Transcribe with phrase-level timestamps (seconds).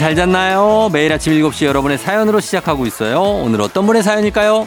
[0.00, 0.88] 잘 잤나요?
[0.94, 3.20] 매일 아침 7시 여러분의 사연으로 시작하고 있어요.
[3.20, 4.66] 오늘 어떤 분의 사연일까요?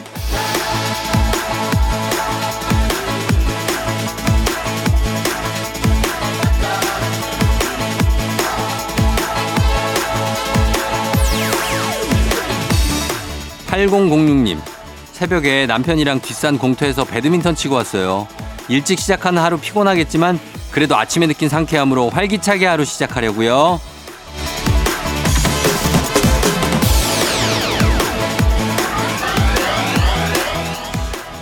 [13.66, 14.60] 8006님,
[15.10, 18.28] 새벽에 남편이랑 뒷산 공터에서 배드민턴 치고 왔어요.
[18.68, 20.38] 일찍 시작하는 하루 피곤하겠지만
[20.70, 23.80] 그래도 아침에 느낀 상쾌함으로 활기차게 하루 시작하려고요.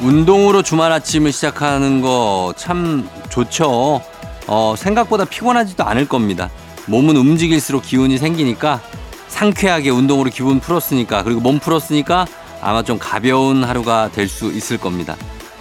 [0.03, 4.01] 운동으로 주말 아침을 시작하는 거 참 좋죠.
[4.47, 6.51] 어, 생각보다 피곤하지도 않을 겁니다.
[6.87, 8.81] 몸은 움직일수록 기운이 생기니까
[9.29, 12.27] 상쾌하게 운동으로 기분 풀었으니까 그리고 몸 풀었으니까
[12.61, 15.17] 아마 좀 가벼운 하루가 될 수 있을 겁니다.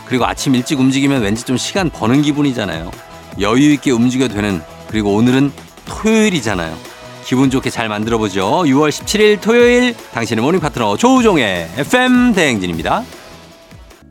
[0.05, 2.91] 그리고 아침 일찍 움직이면 왠지 좀 시간 버는 기분이잖아요.
[3.39, 5.51] 여유 있게 움직여도 되는 그리고 오늘은
[5.85, 6.75] 토요일이잖아요.
[7.23, 8.63] 기분 좋게 잘 만들어 보죠.
[8.65, 13.03] 6월 17일 토요일 당신의 모닝 파트너 조우종의 FM 대행진입니다.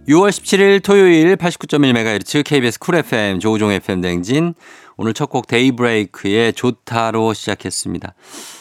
[0.09, 4.55] 6월 17일 토요일 89.1MHz KBS 쿨 FM 조우종 FM 대행진
[4.97, 8.15] 오늘 첫 곡 데이브레이크의 좋다로 시작했습니다.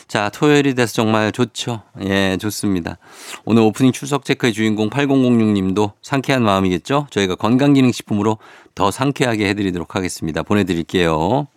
[0.07, 1.81] 자, 토요일이 돼서 정말 좋죠.
[2.03, 2.97] 예, 좋습니다.
[3.45, 7.07] 오늘 오프닝 출석 체크의 주인공 8006님도 상쾌한 마음이겠죠?
[7.09, 8.37] 저희가 건강기능식품으로
[8.75, 10.43] 더 상쾌하게 해드리도록 하겠습니다.
[10.43, 11.47] 보내드릴게요.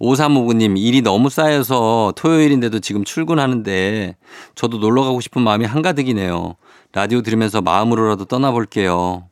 [0.00, 4.16] 5359님, 일이 너무 쌓여서 토요일인데도 지금 출근하는데
[4.54, 6.56] 저도 놀러 가고 싶은 마음이 한가득이네요.
[6.96, 9.28] 라디오 들으면서 마음으로라도 떠나볼게요.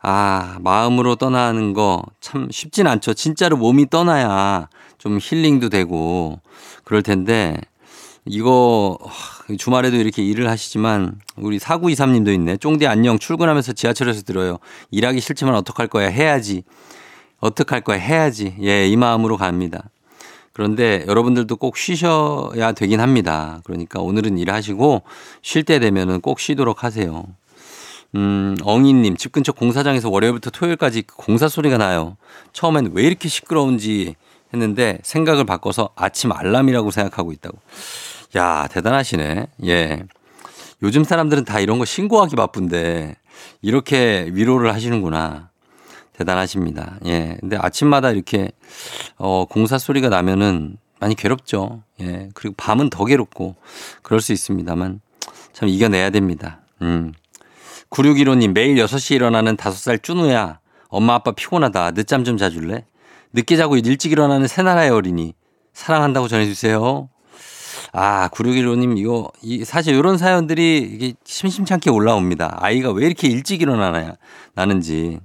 [0.00, 3.14] 아, 마음으로 떠나는 거 참 쉽진 않죠.
[3.14, 6.40] 진짜로 몸이 떠나야 좀 힐링도 되고
[6.84, 7.56] 그럴 텐데
[8.24, 8.96] 이거
[9.58, 12.58] 주말에도 이렇게 일을 하시지만 우리 4923님도 있네.
[12.58, 14.58] 쫑디 안녕 출근하면서 지하철에서 들어요.
[14.92, 16.62] 일하기 싫지만 어떡할 거야 해야지.
[17.40, 18.54] 어떡할 거야 해야지.
[18.62, 19.90] 예, 이 마음으로 갑니다.
[20.58, 23.60] 그런데 여러분들도 꼭 쉬셔야 되긴 합니다.
[23.62, 25.02] 그러니까 오늘은 일하시고
[25.40, 27.26] 쉴 때 되면은 꼭 쉬도록 하세요.
[28.16, 32.16] 음, 엉이님, 집 근처 공사장에서 월요일부터 토요일까지 공사 소리가 나요.
[32.52, 34.16] 처음엔 왜 이렇게 시끄러운지
[34.52, 37.56] 했는데 생각을 바꿔서 아침 알람이라고 생각하고 있다고.
[38.36, 39.46] 야, 대단하시네.
[39.66, 40.02] 예.
[40.82, 43.14] 요즘 사람들은 다 이런 거 신고하기 바쁜데
[43.62, 45.50] 이렇게 위로를 하시는구나.
[46.18, 46.98] 대단하십니다.
[47.06, 47.36] 예.
[47.40, 48.50] 근데 아침마다 이렇게
[49.16, 51.82] 어, 공사 소리가 나면은 많이 괴롭죠.
[52.00, 52.28] 예.
[52.34, 53.54] 그리고 밤은 더 괴롭고
[54.02, 55.00] 그럴 수 있습니다만
[55.52, 56.60] 참 이겨내야 됩니다.
[56.82, 57.12] 음.
[57.90, 60.58] 9615님 매일 6시 일어나는 5살 쭈누야.
[60.88, 61.92] 엄마 아빠 피곤하다.
[61.92, 62.84] 늦잠 좀 자줄래?
[63.32, 65.34] 늦게 자고 일찍 일어나는 새나라의 어린이.
[65.72, 67.08] 사랑한다고 전해주세요.
[67.92, 72.58] 아, 9615님, 이거, 이, 사실 이런 사연들이 이게 심심찮게 올라옵니다.
[72.60, 74.14] 아이가 왜 이렇게 일찍 일어나냐,
[74.54, 75.20] 나는지.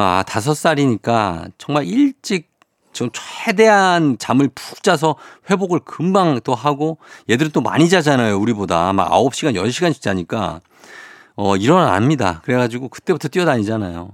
[0.00, 2.48] 아, 다섯 살이니까 정말 일찍
[2.92, 5.16] 좀 최대한 잠을 푹 자서
[5.48, 8.92] 회복을 금방 또 하고 얘들은 또 많이 자잖아요, 우리보다.
[8.92, 10.60] 막 9시간, 10시간씩 자니까.
[11.36, 12.40] 어, 일어납니다.
[12.44, 14.10] 그래가지고 그때부터 뛰어다니잖아요.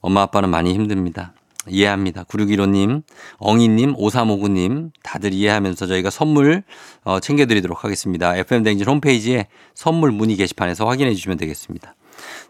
[0.00, 1.32] 엄마 아빠는 많이 힘듭니다.
[1.68, 2.22] 이해합니다.
[2.24, 3.02] 9615님,
[3.38, 6.62] 엉이님, 5359님 다들 이해하면서 저희가 선물
[7.02, 8.36] 어, 챙겨드리도록 하겠습니다.
[8.36, 11.94] FM댕진 홈페이지에 선물 문의 게시판에서 확인해 주시면 되겠습니다.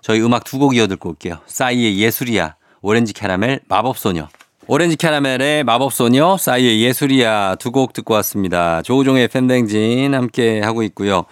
[0.00, 1.38] 저희 음악 두 곡 이어 듣고 올게요.
[1.46, 4.28] 싸이의 예술이야, 오렌지 캐러멜, 마법소녀.
[4.68, 8.82] 오렌지 캐러멜의 마법소녀, 싸이의 예술이야 두 곡 듣고 왔습니다.
[8.82, 11.24] 조우종의 팬댕진 함께 하고 있고요.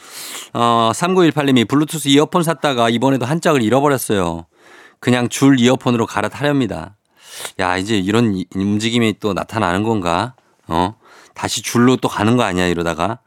[0.52, 4.46] 어, 3918님이 블루투스 이어폰 샀다가 이번에도 한 짝을 잃어버렸어요.
[5.00, 6.96] 그냥 줄 이어폰으로 갈아타렵니다.
[7.60, 10.34] 야, 이제 이런 움직임이 또 나타나는 건가?
[10.68, 10.94] 어?
[11.34, 13.18] 다시 줄로 또 가는 거 아니야, 이러다가.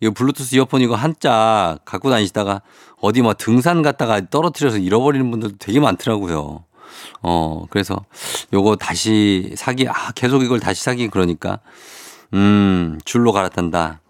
[0.00, 2.60] 이거 블루투스 이어폰 이거 한짝 갖고 다니시다가
[3.00, 6.64] 어디 뭐 등산 갔다가 떨어뜨려서 잃어버리는 분들도 되게 많더라고요.
[7.22, 8.04] 어, 그래서
[8.52, 11.60] 요거 다시 사기, 아, 계속 이걸 다시 사기 그러니까,
[12.34, 14.00] 음, 줄로 갈아탄다.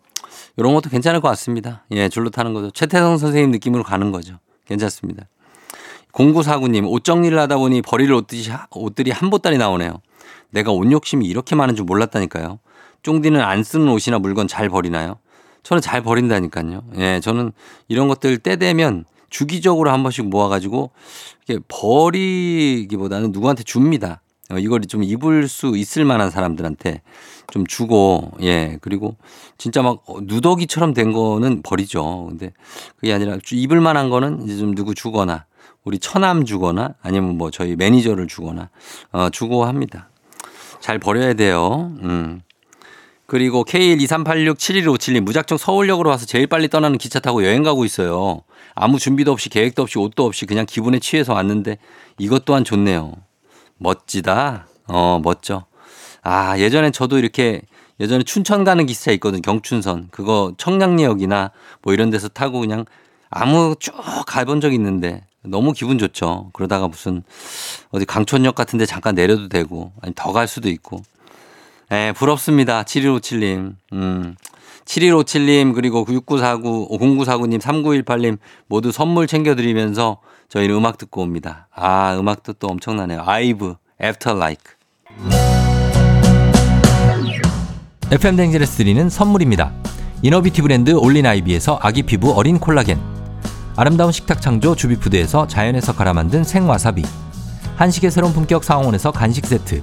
[0.58, 1.84] 요런 것도 괜찮을 것 같습니다.
[1.92, 2.70] 예, 줄로 타는 거죠.
[2.70, 4.38] 최태성 선생님 느낌으로 가는 거죠.
[4.66, 5.24] 괜찮습니다.
[6.12, 10.00] 0949님, 옷 정리를 하다 보니 버릴 옷들이, 옷들이 한 보따리 나오네요.
[10.50, 12.58] 내가 옷 욕심이 이렇게 많은 줄 몰랐다니까요.
[13.02, 15.18] 쫑디는 안 쓰는 옷이나 물건 잘 버리나요?
[15.66, 16.82] 저는 잘 버린다니까요.
[16.98, 17.50] 예, 저는
[17.88, 20.92] 이런 것들 때 되면 주기적으로 한 번씩 모아가지고
[21.48, 24.22] 이렇게 버리기보다는 누구한테 줍니다.
[24.48, 27.02] 어, 이걸 좀 입을 수 있을 만한 사람들한테
[27.50, 29.16] 좀 주고, 예, 그리고
[29.58, 32.26] 진짜 막 누더기처럼 된 거는 버리죠.
[32.28, 32.52] 근데
[32.94, 35.46] 그게 아니라 입을 만한 거는 이제 좀 누구 주거나
[35.82, 38.70] 우리 처남 주거나 아니면 뭐 저희 매니저를 주거나
[39.10, 40.10] 어, 주고 합니다.
[40.78, 41.92] 잘 버려야 돼요.
[42.02, 42.42] 음.
[43.26, 48.42] 그리고 K123867157님 무작정 서울역으로 와서 제일 빨리 떠나는 기차 타고 여행 가고 있어요.
[48.74, 51.78] 아무 준비도 없이 계획도 없이 옷도 없이 그냥 기분에 취해서 왔는데
[52.18, 53.12] 이것 또한 좋네요.
[53.78, 54.68] 멋지다.
[54.88, 55.64] 어, 멋져.
[56.22, 57.62] 아, 예전엔 저도 이렇게
[57.98, 59.42] 예전에 춘천 가는 기차 있거든.
[59.42, 60.08] 경춘선.
[60.10, 61.50] 그거 청량리역이나
[61.82, 62.84] 뭐 이런 데서 타고 그냥
[63.30, 63.92] 아무 쭉
[64.26, 66.50] 가본 적 있는데 너무 기분 좋죠.
[66.52, 67.22] 그러다가 무슨
[67.90, 71.02] 어디 강촌역 같은 데 잠깐 내려도 되고 아니 더 갈 수도 있고.
[71.92, 72.82] 예, 부럽습니다.
[72.82, 73.74] 7157님.
[73.92, 74.34] 음.
[74.84, 78.38] 7157님 그리고 6949, 0949님, 3918님
[78.68, 81.68] 모두 선물 챙겨드리면서 저희는 음악 듣고 옵니다.
[81.74, 83.22] 아, 음악도 또 엄청나네요.
[83.26, 84.64] 아이브, After Like.
[88.12, 89.72] FM 대행진에서 드리는 선물입니다.
[90.22, 93.00] inner beauty 브랜드 올린 아이비에서 아기 피부 어린 콜라겐.
[93.74, 97.02] 아름다운 식탁 창조 주비푸드에서 자연에서 갈아 만든 생와사비.
[97.76, 99.82] 한식의 새로운 품격 상황원에서 간식 세트.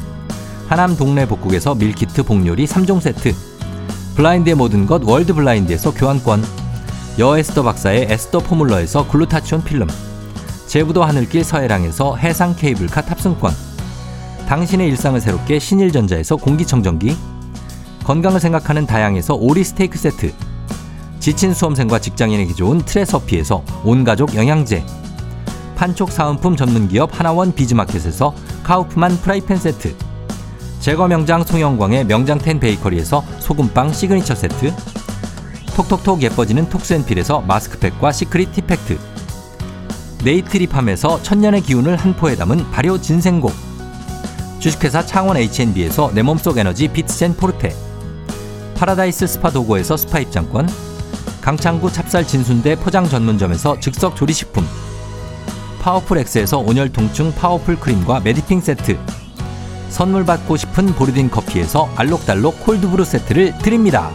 [0.71, 3.35] 하남 동네 복국에서 밀키트 복요리 3종 세트.
[4.15, 6.45] 블라인드의 모든 것 월드 블라인드에서 교환권.
[7.19, 9.89] 여 에스더 박사의 에스더 포뮬러에서 글루타치온 필름.
[10.67, 13.53] 제부도 하늘길 서해랑에서 해상 케이블카 탑승권.
[14.47, 17.17] 당신의 일상을 새롭게 신일전자에서 공기청정기.
[18.05, 20.31] 건강을 생각하는 다향에서 오리 스테이크 세트.
[21.19, 24.85] 지친 수험생과 직장인에게 좋은 트레서피에서 온가족 영양제.
[25.75, 28.33] 판촉 사은품 전문기업 하나원 비즈마켓에서
[28.63, 30.10] 카우프만 프라이팬 세트
[30.81, 34.73] 제과 명장 송영광의 명장텐 베이커리에서 소금빵 시그니처 세트.
[35.75, 38.97] 톡톡톡 예뻐지는 톡스앤필에서 마스크팩과 시크릿 티팩트.
[40.23, 43.51] 네이트리팜에서 천년의 기운을 한 포에 담은 발효 진생고
[44.57, 47.75] 주식회사 창원 H&B에서 내 몸속 에너지 비트젠 포르테.
[48.75, 50.67] 파라다이스 스파 도고에서 스파 입장권.
[51.41, 54.65] 강창구 찹쌀 진순대 포장 전문점에서 즉석 조리식품.
[55.79, 58.97] 파워풀 엑스에서 온열 통증 파워풀 크림과 메디핑 세트
[59.91, 64.09] 선물 받고 싶은 보르딘 커피에서 알록달록 콜드브루 세트를 드립니다.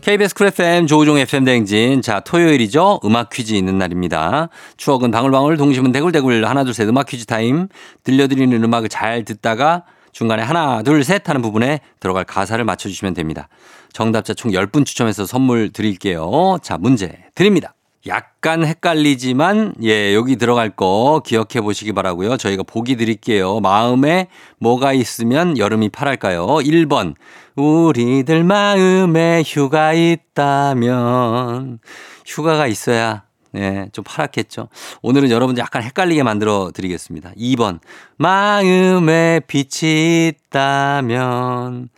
[0.00, 2.02] KBS 쿨 FM 조우종 FM 대행진.
[2.02, 3.00] 자, 토요일이죠.
[3.04, 4.48] 음악 퀴즈 있는 날입니다.
[4.78, 6.46] 추억은 방울방울, 동심은 대굴대굴.
[6.46, 7.68] 하나, 둘, 셋 음악 퀴즈 타임.
[8.04, 13.48] 들려드리는 음악을 잘 듣다가 중간에 하나, 둘, 셋 하는 부분에 들어갈 가사를 맞춰주시면 됩니다.
[13.92, 16.56] 정답자 총 10분 추첨해서 선물 드릴게요.
[16.62, 17.74] 자, 문제 드립니다.
[18.06, 22.36] 약간 헷갈리지만 예 여기 들어갈 거 기억해 보시기 바라고요.
[22.36, 23.60] 저희가 보기 드릴게요.
[23.60, 24.28] 마음에
[24.58, 26.46] 뭐가 있으면 여름이 파랄까요?
[26.46, 27.14] 1번
[27.56, 31.80] 우리들 마음에 휴가 있다면
[32.24, 33.24] 휴가가 있어야
[33.56, 34.68] 예, 좀 파랗겠죠.
[35.02, 37.32] 오늘은 여러분들 약간 헷갈리게 만들어 드리겠습니다.
[37.36, 37.80] 2번
[38.16, 41.88] 마음에 빛이 있다면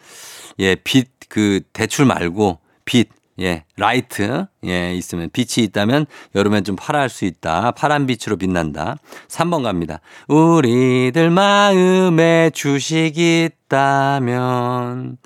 [0.59, 3.09] 예, 빛 그 대출 말고 빛
[3.41, 7.71] 예, 라이트, 예, 있으면 빛이 있다면 여름엔 좀 파랄 수 있다.
[7.73, 8.97] 파란 빛으로 빛난다.
[9.29, 10.01] 3번 갑니다.
[10.29, 15.17] 우리들 마음에 주식이 있다면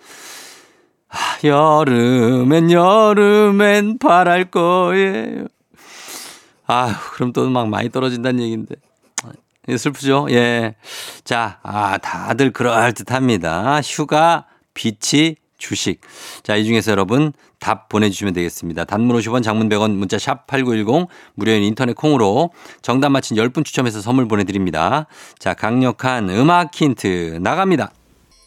[1.09, 1.17] 아,
[1.47, 5.47] 여름엔 여름엔 파랄 거예요.
[6.67, 8.77] 아, 그럼 또 막 많이 떨어진다는 얘기인데.
[9.79, 10.27] 슬프죠?
[10.31, 10.75] 예.
[11.25, 13.81] 자, 아, 다들 그럴 듯 합니다.
[13.83, 16.01] 휴가, 빛이 주식.
[16.43, 18.85] 자, 이 중에서 여러분 답 보내주시면 되겠습니다.
[18.85, 22.51] 단문 50원, 장문 100원, 문자 샵 8910, 무료인 인터넷 콩으로
[22.83, 25.07] 정답 맞힌 10분 추첨해서 선물 보내드립니다.
[25.39, 27.93] 자, 강력한 음악 힌트 나갑니다.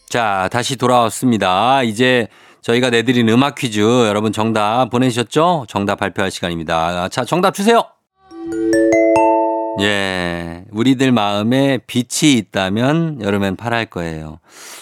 [0.10, 1.82] 자, 다시 돌아왔습니다.
[1.84, 2.28] 이제
[2.62, 5.66] 저희가 내드린 음악 퀴즈 여러분 정답 보내주셨죠?
[5.68, 7.10] 정답 발표할 시간입니다.
[7.10, 7.84] 자, 정답 주세요!
[9.80, 14.40] 예, 우리들 마음에 빛이 있다면 여름엔 파랄 거예요.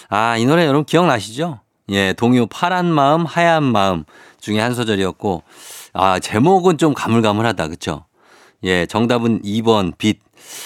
[0.08, 1.60] 아, 이 노래 여러분 기억나시죠?
[1.90, 4.04] 예, 동요 파란 마음, 하얀 마음
[4.40, 5.42] 중에 한 소절이었고,
[5.92, 7.68] 아, 제목은 좀 가물가물하다.
[7.68, 8.04] 그쵸?
[8.64, 10.18] 예, 정답은 2번 빛.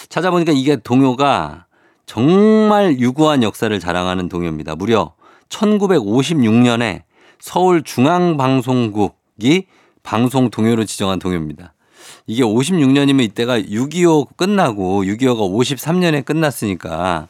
[0.09, 1.67] 찾아보니까 이게 동요가
[2.07, 4.75] 정말 유구한 역사를 자랑하는 동요입니다.
[4.75, 5.15] 무려
[5.49, 7.03] 1956년에
[7.39, 9.67] 서울 중앙방송국이
[10.03, 11.75] 방송 동요로 지정한 동요입니다.
[12.27, 17.29] 이게 56년이면 이때가 6.25 끝나고 6.25가 53년에 끝났으니까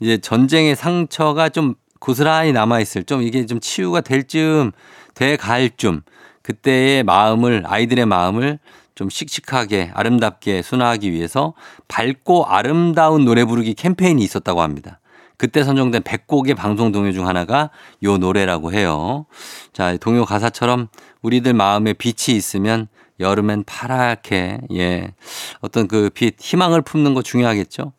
[0.00, 4.72] 이제 전쟁의 상처가 좀 고스란히 남아있을 좀 이게 좀 치유가 될 쯤,
[5.14, 6.02] 돼 갈 쯤,
[6.42, 8.58] 그때의 마음을, 아이들의 마음을
[8.94, 11.54] 좀 씩씩하게 아름답게 순화하기 위해서
[11.88, 15.00] 밝고 아름다운 노래 부르기 캠페인이 있었다고 합니다.
[15.36, 17.70] 그때 선정된 100곡의 방송 동요 중 하나가
[18.02, 19.24] 요 노래라고 해요.
[19.72, 20.88] 자, 동요 가사처럼
[21.22, 22.88] 우리들 마음에 빛이 있으면
[23.20, 25.14] 여름엔 파랗게, 예.
[25.60, 27.92] 어떤 그 빛, 희망을 품는 거 중요하겠죠?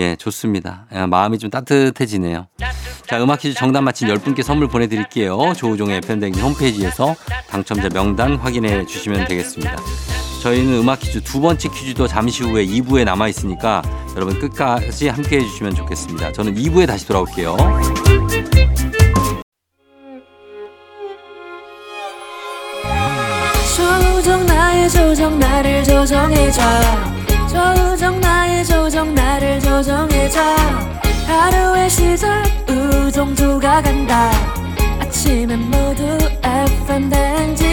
[0.00, 0.86] 예, 좋습니다.
[0.94, 2.46] 예, 마음이 좀 따뜻해지네요.
[3.06, 5.52] 자, 음악 퀴즈 정답 맞힌 10분께 선물 보내드릴게요.
[5.54, 7.14] 조우종의 FM댕진 홈페이지에서
[7.48, 9.76] 당첨자 명단 확인해 주시면 되겠습니다.
[10.42, 13.82] 저희는 음악 퀴즈 두 번째 퀴즈도 잠시 후에 2부에 남아 있으니까
[14.16, 16.32] 여러분 끝까지 함께 해주시면 좋겠습니다.
[16.32, 17.58] 저는 2부에 다시 돌아올게요.
[23.76, 27.19] 조정 나의 조정 나를 조정해줘
[27.52, 30.40] 조정 나의 조정 나를 조정해줘
[31.26, 34.30] 하루의 시절 우정조가 간다
[35.00, 36.04] 아침엔 모두
[36.44, 37.66] FM 댕진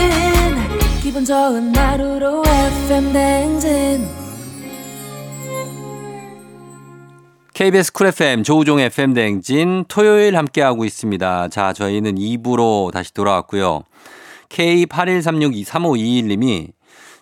[1.02, 4.08] 기분 좋은 하루로 FM 댕진
[7.54, 11.50] KBS 쿨 FM 조우종 FM 대행진 토요일 함께하고 있습니다.
[11.50, 13.82] 자, 저희는 2부로 다시 돌아왔고요.
[14.50, 16.70] K81363521님이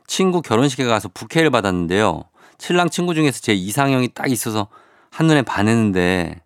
[0.07, 2.25] 친구 결혼식에 가서 부케를 받았는데요.
[2.57, 4.67] 신랑 친구 중에서 제 이상형이 딱 있어서
[5.11, 6.41] 한눈에 반했는데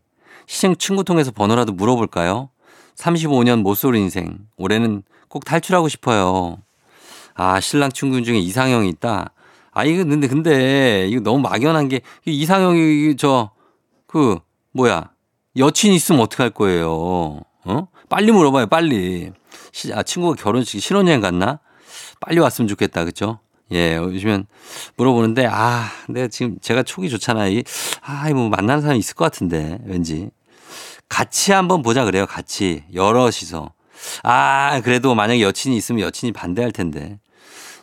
[0.48, 2.50] 시청 친구 통해서 번호라도 물어볼까요?
[2.96, 4.40] 35년 못쏠 인생.
[4.58, 6.58] 올해는 꼭 탈출하고 싶어요.
[7.36, 9.32] 아, 신랑 친구 중에 이상형이 있다.
[9.72, 13.52] 아, 이거 근데, 근데, 이거 너무 막연한 게, 이 이상형이, 저,
[14.08, 14.40] 그,
[14.74, 15.12] 뭐야.
[15.56, 17.42] 여친 있으면 어떡할 거예요?
[17.64, 17.88] 어?
[18.10, 19.32] 빨리 물어봐요, 빨리.
[19.72, 21.60] 시, 아, 친구가 결혼식 신혼여행 갔나?
[22.20, 23.40] 빨리 왔으면 좋겠다, 그쵸?
[23.72, 24.46] 예, 요즘엔
[24.98, 27.48] 물어보는데, 아, 근데 지금 제가 촉이 좋잖아.
[27.48, 27.64] 이,
[28.02, 30.30] 아, 뭐 만나는 사람이 있을 것 같은데, 왠지.
[31.08, 32.84] 같이 한번 보자 그래요, 같이.
[32.94, 33.74] 여럿이서.
[34.24, 37.20] 아, 그래도 만약에 여친이 있으면 여친이 반대할 텐데.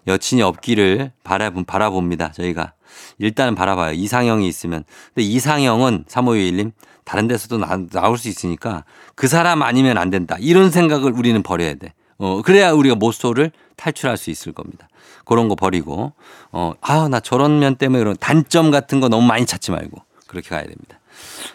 [0.06, 2.72] 여친이 없기를 바라봅, 바라봅니다, 저희가.
[3.18, 3.92] 일단은 바라봐요.
[3.92, 4.84] 이상형이 있으면.
[5.14, 6.72] 근데 이상형은 3521님
[7.04, 10.36] 다른 데서도 나, 나올 수 있으니까 그 사람 아니면 안 된다.
[10.40, 11.92] 이런 생각을 우리는 버려야 돼.
[12.18, 14.88] 어, 그래야 우리가 모쏠을 탈출할 수 있을 겁니다.
[15.26, 16.14] 그런 거 버리고,
[16.52, 20.48] 어, 아, 나 저런 면 때문에 그런 단점 같은 거 너무 많이 찾지 말고 그렇게
[20.48, 20.98] 가야 됩니다.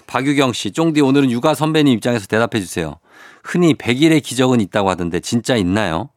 [0.08, 2.98] 박유경 씨, 쫑디 오늘은 육아 선배님 입장에서 대답해 주세요.
[3.44, 6.10] 흔히 100일의 기적은 있다고 하던데 진짜 있나요?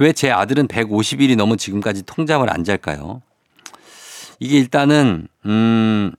[0.00, 3.22] 왜 제 아들은 150일이 넘은 지금까지 통잠을 안 잘까요?
[4.40, 6.12] 이게 일단은 음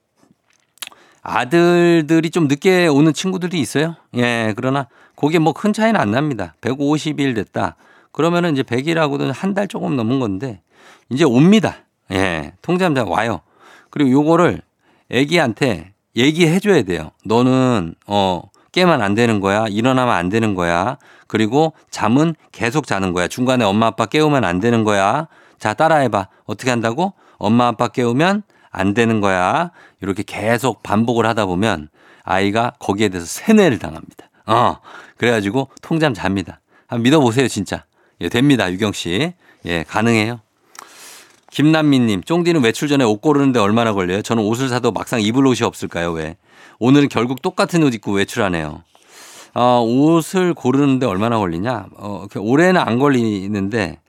[1.21, 3.95] 아들들이 좀 늦게 오는 친구들이 있어요.
[4.15, 6.55] 예, 그러나 그게 뭐 큰 차이는 안 납니다.
[6.61, 7.75] 150일 됐다.
[8.11, 10.61] 그러면은 이제 100일하고는 한 달 조금 넘은 건데
[11.09, 11.77] 이제 옵니다.
[12.11, 13.41] 예, 통잠자 와요.
[13.89, 14.61] 그리고 요거를
[15.09, 17.11] 애기한테 얘기해 줘야 돼요.
[17.25, 19.65] 너는 어 깨면 안 되는 거야.
[19.67, 20.97] 일어나면 안 되는 거야.
[21.27, 23.27] 그리고 잠은 계속 자는 거야.
[23.27, 25.27] 중간에 엄마 아빠 깨우면 안 되는 거야.
[25.57, 26.27] 자, 따라해 봐.
[26.45, 27.13] 어떻게 한다고?
[27.37, 29.71] 엄마 아빠 깨우면 안 되는 거야.
[30.01, 31.89] 이렇게 계속 반복을 하다 보면
[32.23, 34.29] 아이가 거기에 대해서 세뇌를 당합니다.
[34.45, 34.77] 어.
[35.17, 36.59] 그래가지고 통잠 잡니다.
[36.87, 37.83] 한번 믿어보세요, 진짜.
[38.21, 39.33] 예, 됩니다, 유경 씨.
[39.65, 40.41] 예, 가능해요.
[41.51, 44.21] 김남민님, 쫑디는 외출 전에 옷 고르는데 얼마나 걸려요?
[44.21, 46.11] 저는 옷을 사도 막상 입을 옷이 없을까요?
[46.11, 46.37] 왜?
[46.79, 48.83] 오늘은 결국 똑같은 옷 입고 외출하네요.
[49.55, 51.87] 어, 옷을 고르는데 얼마나 걸리냐?
[51.97, 53.99] 어, 올해는 안 걸리는데,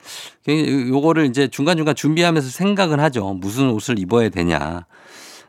[0.48, 3.32] 요거를 이제 중간중간 준비하면서 생각은 하죠.
[3.34, 4.84] 무슨 옷을 입어야 되냐.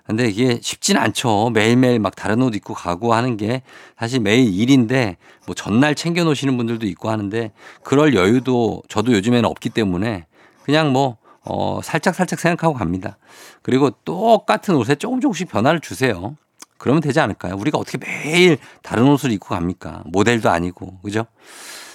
[0.06, 1.52] 근데 이게 쉽진 않죠.
[1.54, 3.62] 매일매일 막 다른 옷 입고 가고 하는 게
[3.98, 7.52] 사실 매일 일인데 뭐 전날 챙겨 놓으시는 분들도 있고 하는데
[7.84, 10.26] 그럴 여유도 저도 요즘에는 없기 때문에
[10.64, 13.18] 그냥 뭐 어, 살짝 살짝 생각하고 갑니다.
[13.62, 16.36] 그리고 똑같은 옷에 조금 조금씩 변화를 주세요.
[16.78, 17.56] 그러면 되지 않을까요?
[17.56, 20.04] 우리가 어떻게 매일 다른 옷을 입고 갑니까?
[20.06, 21.00] 모델도 아니고.
[21.04, 21.26] 그죠?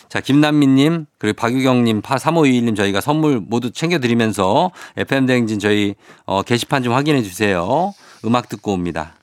[0.09, 5.95] 자, 김남민님, 그리고 박유경님, 파 3521님 저희가 선물 모두 챙겨드리면서 FM대행진 저희
[6.25, 7.93] 어, 게시판 좀 확인해 주세요.
[8.25, 9.15] 음악 듣고 옵니다.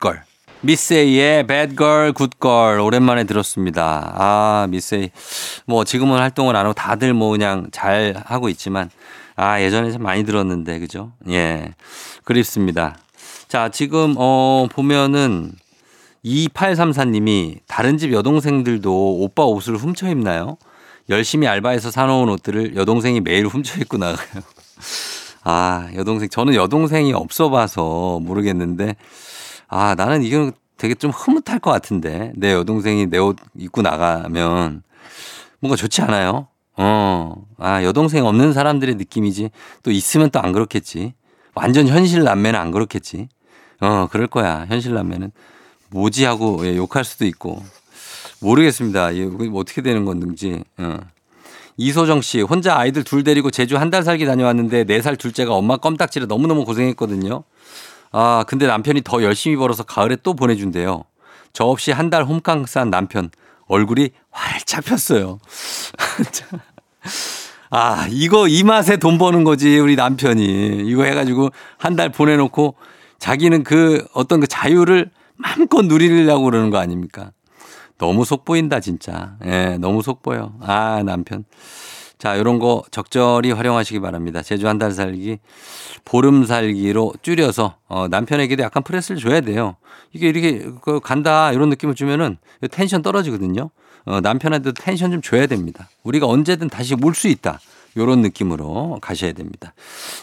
[0.00, 0.22] Girl.
[0.60, 4.14] 미스에이의 Bad Girl, Good Girl 오랜만에 들었습니다.
[4.16, 5.10] 아, 미스에이.
[5.66, 8.90] 뭐 지금은 활동을 안 하고 다들 뭐 그냥 잘 하고 있지만
[9.34, 11.12] 아, 예전에 참 많이 들었는데, 그죠?
[11.28, 11.74] 예.
[12.24, 12.96] 그립습니다.
[13.48, 15.52] 자, 지금, 어, 보면은
[16.24, 20.56] 2834님이 다른 집 여동생들도 오빠 옷을 훔쳐 입나요?
[21.08, 24.42] 열심히 알바해서 사놓은 옷들을 여동생이 매일 훔쳐 입고 나가요.
[25.44, 26.28] 아, 여동생.
[26.28, 28.94] 저는 여동생이 없어 봐서 모르겠는데,
[29.66, 34.82] 아, 나는 이건 되게 좀 흐뭇할 것 같은데, 내 여동생이 내 옷 입고 나가면
[35.58, 36.46] 뭔가 좋지 않아요?
[36.76, 39.50] 어, 아, 여동생 없는 사람들의 느낌이지.
[39.82, 41.14] 또 있으면 또 안 그렇겠지.
[41.54, 43.28] 완전 현실 남매는 안 그렇겠지.
[43.80, 44.64] 어, 그럴 거야.
[44.68, 45.32] 현실 남매는.
[45.92, 47.62] 뭐지 하고 예, 욕할 수도 있고.
[48.40, 49.10] 모르겠습니다.
[49.50, 50.62] 뭐 어떻게 되는 건지.
[50.78, 50.98] 어.
[51.76, 55.76] 이소정 씨, 혼자 아이들 둘 데리고 제주 한 달 살기 다녀왔는데 네 살 둘째가 엄마
[55.76, 57.44] 껌딱지를 너무너무 고생했거든요.
[58.10, 61.04] 아, 근데 남편이 더 열심히 벌어서 가을에 또 보내준대요.
[61.52, 63.30] 저 없이 한 달 홈캉스 한 남편.
[63.68, 65.38] 얼굴이 활짝 폈어요.
[67.70, 70.82] 아, 이거 이 맛에 돈 버는 거지, 우리 남편이.
[70.86, 72.74] 이거 해가지고 한 달 보내놓고
[73.18, 75.10] 자기는 그 어떤 그 자유를
[75.42, 77.32] 마음껏 누리려고 그러는 거 아닙니까?
[77.98, 79.36] 너무 속보인다, 진짜.
[79.44, 80.54] 예, 너무 속보여.
[80.60, 81.44] 아, 남편.
[82.18, 84.42] 자, 요런 거 적절히 활용하시기 바랍니다.
[84.42, 85.38] 제주 한 달 살기,
[86.04, 89.76] 보름 살기로 줄여서, 어, 남편에게도 약간 press를 줘야 돼요.
[90.12, 92.38] 이게 이렇게 그 간다, 이런 느낌을 주면은
[92.70, 93.70] 텐션 떨어지거든요.
[94.04, 95.88] 어, 남편한테도 텐션 좀 줘야 됩니다.
[96.04, 97.58] 우리가 언제든 다시 물 수 있다.
[97.96, 99.74] 요런 느낌으로 가셔야 됩니다.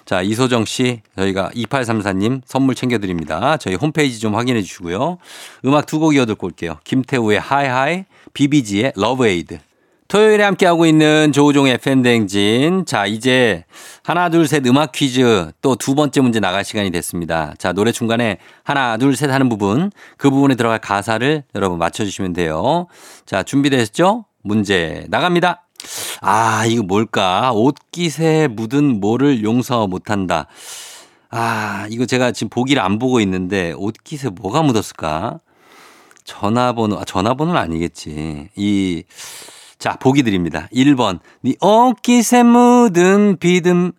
[0.05, 3.57] 자, 이소정 씨, 저희가 2834님 선물 챙겨드립니다.
[3.57, 5.17] 저희 홈페이지 좀 확인해 주시고요.
[5.65, 6.77] 음악 두 곡 이어 듣고 올게요.
[6.83, 9.59] 김태우의 High High, 비비지의 LOVEADE.
[10.07, 12.85] 토요일에 함께하고 있는 조우종의 FM대행진.
[12.88, 13.65] 자, 이제
[14.03, 17.53] 하나, 둘, 셋 음악 퀴즈 또 두 번째 문제 나갈 시간이 됐습니다.
[17.59, 22.88] 자, 노래 중간에 하나, 둘, 셋 하는 부분, 그 부분에 들어갈 가사를 여러분 맞춰주시면 돼요.
[23.27, 24.25] 자, 준비되셨죠?
[24.41, 25.65] 문제 나갑니다.
[26.21, 27.51] 아, 이거 뭘까?
[27.53, 30.48] 옷깃에 묻은 뭐를 용서 못한다.
[31.29, 35.39] 아, 이거 제가 지금 보기를 안 보고 있는데 옷깃에 뭐가 묻었을까?
[36.24, 38.50] 전화번호, 아, 전화번호는 아니겠지.
[38.55, 39.03] 이,
[39.77, 40.67] 자, 보기 드립니다.
[40.74, 41.19] 1번.
[41.41, 43.93] 네 옷깃에 묻은 비듬.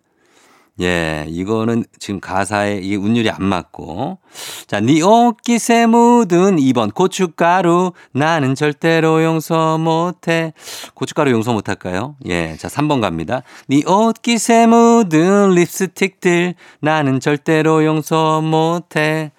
[0.79, 4.19] 예, 이거는 지금 가사에 이게 운율이 안 맞고.
[4.67, 10.53] 자, 네 옷깃에 묻은 2번 고춧가루 나는 절대로 용서 못해.
[10.93, 12.15] 고춧가루 용서 못할까요?
[12.25, 13.43] 예, 자 3번 갑니다.
[13.67, 19.31] 네 옷깃에 묻은 립스틱들 나는 절대로 용서 못해.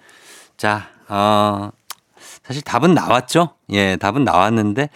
[0.55, 1.71] 자, 어,
[2.43, 3.55] 사실 답은 나왔죠?
[3.71, 4.89] 예, 답은 나왔는데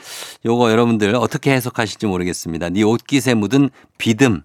[0.45, 2.69] 요거 여러분들 어떻게 해석하실지 모르겠습니다.
[2.69, 4.43] 네 옷깃에 묻은 비듬.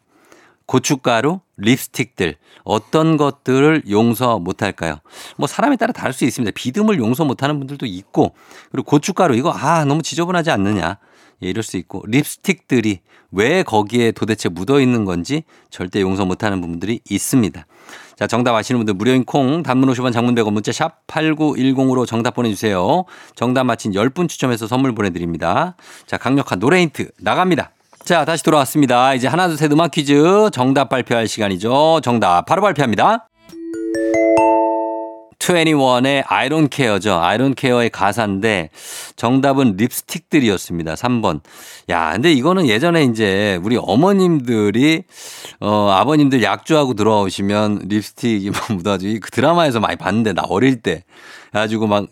[0.73, 5.01] 고춧가루, 립스틱들 어떤 것들을 용서 못할까요?
[5.37, 6.51] 뭐 사람에 따라 다를 수 있습니다.
[6.55, 8.35] 비듬을 용서 못하는 분들도 있고
[8.71, 10.97] 그리고 고춧가루 이거 아 너무 지저분하지 않느냐
[11.45, 13.01] 예, 이럴 수 있고 립스틱들이
[13.33, 17.67] 왜 거기에 도대체 묻어 있는 건지 절대 용서 못하는 분들이 있습니다.
[18.17, 23.05] 자, 정답 아시는 분들 무료인 콩, 단문 50원, 장문 100원, 문자 샵 8910으로 정답 보내주세요.
[23.35, 25.77] 정답 맞힌 10분 추첨해서 선물 보내드립니다.
[26.07, 27.73] 자, 강력한 노래 힌트 나갑니다.
[28.05, 29.15] 자, 다시 돌아왔습니다.
[29.15, 32.01] 이제 하나, 둘, 셋 음악 퀴즈 정답 발표할 시간이죠.
[32.03, 33.29] 정답 바로 발표합니다.
[35.39, 37.15] 21의 아이론 케어죠.
[37.21, 38.71] 아이론 케어의 가사인데
[39.15, 40.95] 정답은 립스틱들이었습니다.
[40.95, 41.41] 3번.
[41.91, 45.05] 야, 근데 이거는 예전에 이제 우리 어머님들이
[45.61, 51.05] 어 아버님들 약주하고 들어오시면 립스틱이 막 묻어가지고 그 드라마에서 많이 봤는데 나 어릴 때
[51.53, 52.07] 가지고 막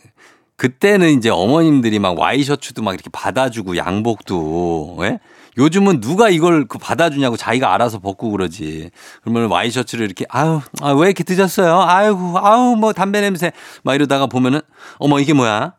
[0.57, 5.19] 그때는 이제 어머님들이 막 와이셔츠도 막 이렇게 받아주고 양복도 예?
[5.59, 8.91] 요즘은 누가 이걸 그 받아주냐고 자기가 알아서 벗고 그러지.
[9.23, 11.81] 그러면 와이셔츠를 이렇게 아유 아, 왜 이렇게 늦었어요?
[11.81, 14.61] 아유 아유 뭐 담배 냄새 막 이러다가 보면은
[14.99, 15.75] 어머 이게 뭐야?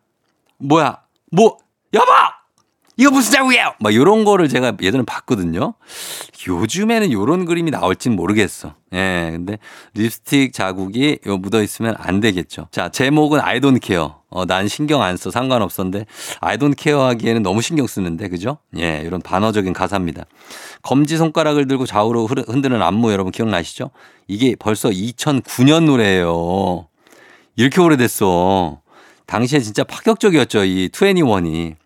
[0.58, 1.02] 뭐야?
[1.32, 1.58] 뭐
[1.94, 2.06] 여보
[3.02, 3.74] 이거 무슨 자국이에요?
[3.80, 5.74] 막 이런 거를 제가 예전에 봤거든요.
[6.48, 8.76] 요즘에는 이런 그림이 나올진 모르겠어.
[8.94, 9.58] 예, 근데
[9.96, 12.68] 립스틱 자국이 묻어 있으면 안 되겠죠.
[12.70, 14.10] 자, 제목은 I don't care.
[14.30, 15.32] 어, 난 신경 안 써.
[15.32, 16.06] 상관없었는데
[16.42, 18.60] I don't care 하기에는 너무 신경 쓰는데, 그죠?
[18.78, 20.26] 예, 이런 반어적인 가사입니다.
[20.84, 23.90] 검지 손가락을 들고 좌우로 흔드는 안무 여러분 기억나시죠?
[24.28, 26.88] 이게 벌써 2009년 노래예요.
[27.56, 28.80] 이렇게 오래됐어.
[29.26, 30.66] 당시에 진짜 파격적이었죠.
[30.66, 31.81] 이 21이.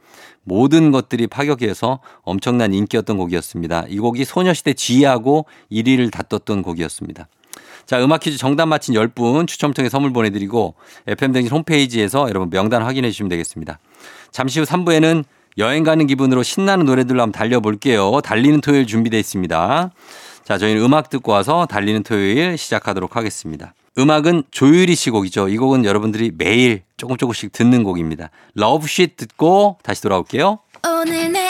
[0.45, 3.85] 모든 것들이 파격해서 엄청난 인기였던 곡이었습니다.
[3.89, 7.27] 이 곡이 소녀시대 G하고 1위를 다떴던 곡이었습니다.
[7.85, 10.75] 자, 음악 퀴즈 정답 맞힌 10분 추첨 통해 선물 보내드리고
[11.07, 13.79] FM댕진 홈페이지에서 여러분 명단 확인해 주시면 되겠습니다.
[14.31, 15.23] 잠시 후 3부에는
[15.57, 18.21] 여행 가는 기분으로 신나는 노래들로 한번 달려볼게요.
[18.21, 19.91] 달리는 토요일 준비되어 있습니다.
[20.43, 23.73] 자, 저희는 음악 듣고 와서 달리는 토요일 시작하도록 하겠습니다.
[23.97, 25.47] 음악은 조유리 씨 곡이죠.
[25.47, 28.29] 이 곡은 여러분들이 매일 조금 조금씩 듣는 곡입니다.
[28.55, 30.59] 러브쉿 듣고 다시 돌아올게요.
[30.85, 31.49] 오늘 내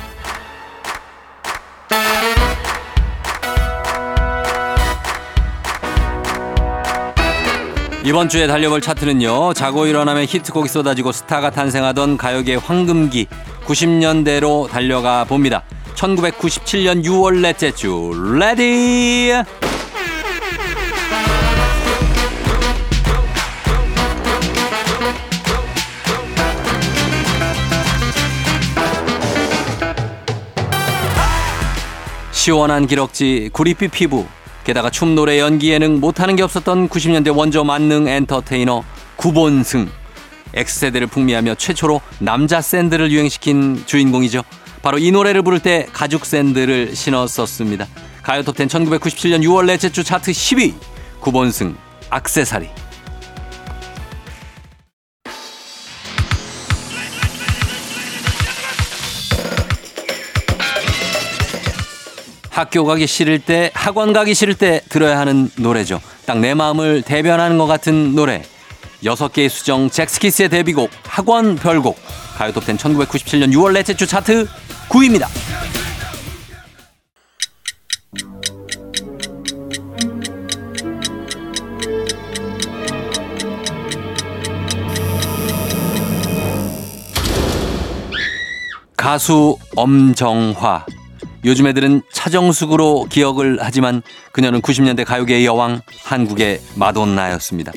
[8.11, 9.53] 이번 주에 달려볼 차트는요.
[9.53, 13.27] 자고 일어나면 히트곡이 쏟아지고 스타가 탄생하던 가요계 황금기
[13.65, 15.63] 90년대로 달려가 봅니다.
[15.95, 19.31] 1997년 6월 넷째 주 ready
[32.33, 34.25] 시원한 기럭지 구릿빛 피부
[34.63, 38.83] 게다가 춤 노래 연기 예능 못하는 게 없었던 90년대 원조 만능 엔터테이너
[39.15, 39.89] 구본승
[40.53, 44.43] X세대를 풍미하며 최초로 남자 샌들을 유행시킨 주인공이죠.
[44.81, 47.87] 바로 이 노래를 부를 때 가죽 샌들을 신었었습니다.
[48.23, 50.73] 가요톱10 1997년 6월 넷째 주 차트 10위
[51.19, 51.75] 구본승
[52.09, 52.69] 악세사리
[62.61, 65.99] 학교 가기 싫을 때, 학원 가기 싫을 때 들어야 하는 노래죠.
[66.27, 68.43] 딱 내 마음을 대변하는 것 같은 노래.
[69.03, 71.97] 여섯 개의 수정 잭스키스의 데뷔곡 학원 별곡
[72.37, 74.47] 가요톱10 1997년 6월 넷째 주 차트
[74.89, 75.27] 9위입니다.
[88.95, 90.85] 가수 엄정화
[91.45, 94.01] 요즘 애들은 차정숙으로 기억을 하지만
[94.31, 97.71] 그녀는 90년대 가요계의 여왕, 한국의 마돈나였습니다.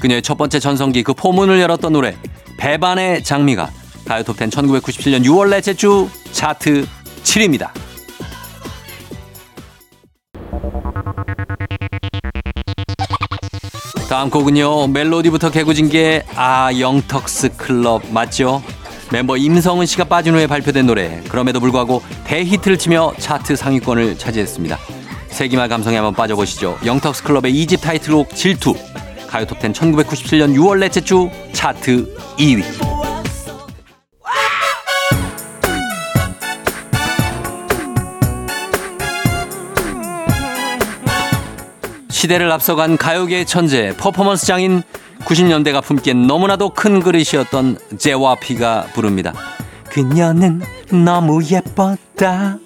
[0.00, 2.16] 그녀의 첫 번째 전성기 그 포문을 열었던 노래
[2.58, 3.70] 배반의 장미가
[4.06, 6.86] 가요톱10 1997년 6월 넷째 주 차트
[7.24, 7.70] 7위입니다.
[14.08, 18.62] 다음 곡은요 멜로디부터 개구진 게 아 영턱스 클럽 맞죠?
[19.10, 24.78] 멤버 임성은 씨가 빠진 후에 발표된 노래 그럼에도 불구하고 대히트를 치며 차트 상위권을 차지했습니다.
[25.28, 26.78] 세기말 감성에 한번 빠져보시죠.
[26.84, 28.74] 영턱스 클럽의 2집 타이틀곡 질투
[29.28, 32.62] 가요톱10 1997년 6월 넷째 주 차트 2위
[42.10, 44.82] 시대를 앞서간 가요계의 천재 퍼포먼스 장인
[45.20, 49.32] 90년대가 품기엔 너무나도 큰 그릇이었던 JYP가 부릅니다.
[49.98, 50.60] 그녀는
[51.04, 52.58] 너무 예뻤다.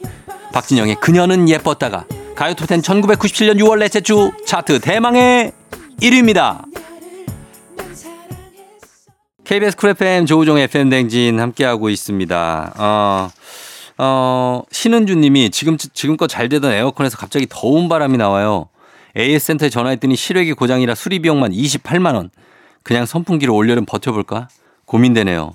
[0.52, 2.04] 박진영의 그녀는 예뻤다가
[2.36, 5.52] 가요톱10 1997년 6월 넷째 주 차트 대망의
[6.02, 6.62] 1위입니다.
[9.44, 12.74] KBS 쿨 FM 조우종 FM 대행진 함께하고 있습니다.
[12.76, 13.30] 어,
[13.96, 18.68] 어, 신은주 님이 지금, 지금껏 잘 되던 에어컨에서 갑자기 더운 바람이 나와요.
[19.16, 22.28] AS 센터에 전화했더니 실외기 고장이라 수리 비용만 28만원.
[22.82, 24.48] 그냥 선풍기로 올여름 버텨볼까?
[24.84, 25.52] 고민되네요.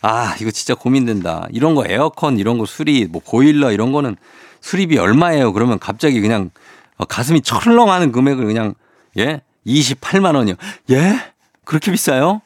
[0.00, 1.46] 아, 이거 진짜 고민된다.
[1.50, 4.16] 이런 거 에어컨 이런 거 수리, 뭐 보일러 이런 거는
[4.60, 5.52] 수리비 얼마예요?
[5.52, 6.50] 그러면 갑자기 그냥
[6.98, 8.74] 어, 가슴이 철렁하는 금액을 그냥,
[9.16, 9.40] 예?
[9.66, 10.56] 28만 원이요.
[10.90, 11.18] 예?
[11.64, 12.42] 그렇게 비싸요?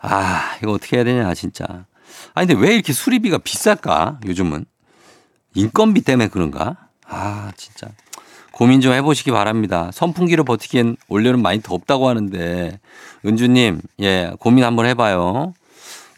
[0.00, 1.86] 아, 이거 어떻게 해야 되냐, 진짜.
[2.34, 4.64] 아니, 근데 왜 이렇게 수리비가 비쌀까, 요즘은?
[5.54, 6.76] 인건비 때문에 그런가?
[7.06, 7.88] 아, 진짜.
[8.50, 9.90] 고민 좀 해보시기 바랍니다.
[9.92, 12.80] 선풍기로 버티기엔 올여름 많이 덥다고 하는데,
[13.24, 15.54] 은주님, 예, 고민 한번 해봐요.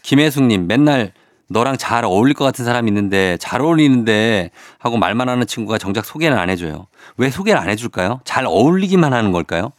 [0.05, 1.13] 김혜숙님, 맨날
[1.47, 6.37] 너랑 잘 어울릴 것 같은 사람이 있는데, 잘 어울리는데 하고 말만 하는 친구가 정작 소개는
[6.37, 6.85] 안 해줘요.
[7.17, 8.21] 왜 소개를 안 해줄까요?
[8.23, 9.71] 잘 어울리기만 하는 걸까요?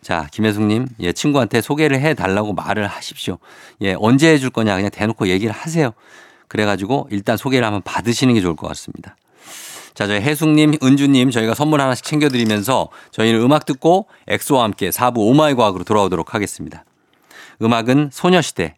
[0.00, 3.38] 자, 김혜숙님, 예, 친구한테 소개를 해 달라고 말을 하십시오.
[3.80, 5.90] 예, 언제 해줄 거냐 그냥 대놓고 얘기를 하세요.
[6.46, 9.16] 그래가지고 일단 소개를 한번 받으시는 게 좋을 것 같습니다.
[9.94, 15.54] 자, 저희 혜숙님, 은주님 저희가 선물 하나씩 챙겨드리면서 저희는 음악 듣고 엑소와 함께 4부 오마이
[15.54, 16.84] 과학으로 돌아오도록 하겠습니다.
[17.60, 18.77] 음악은 소녀시대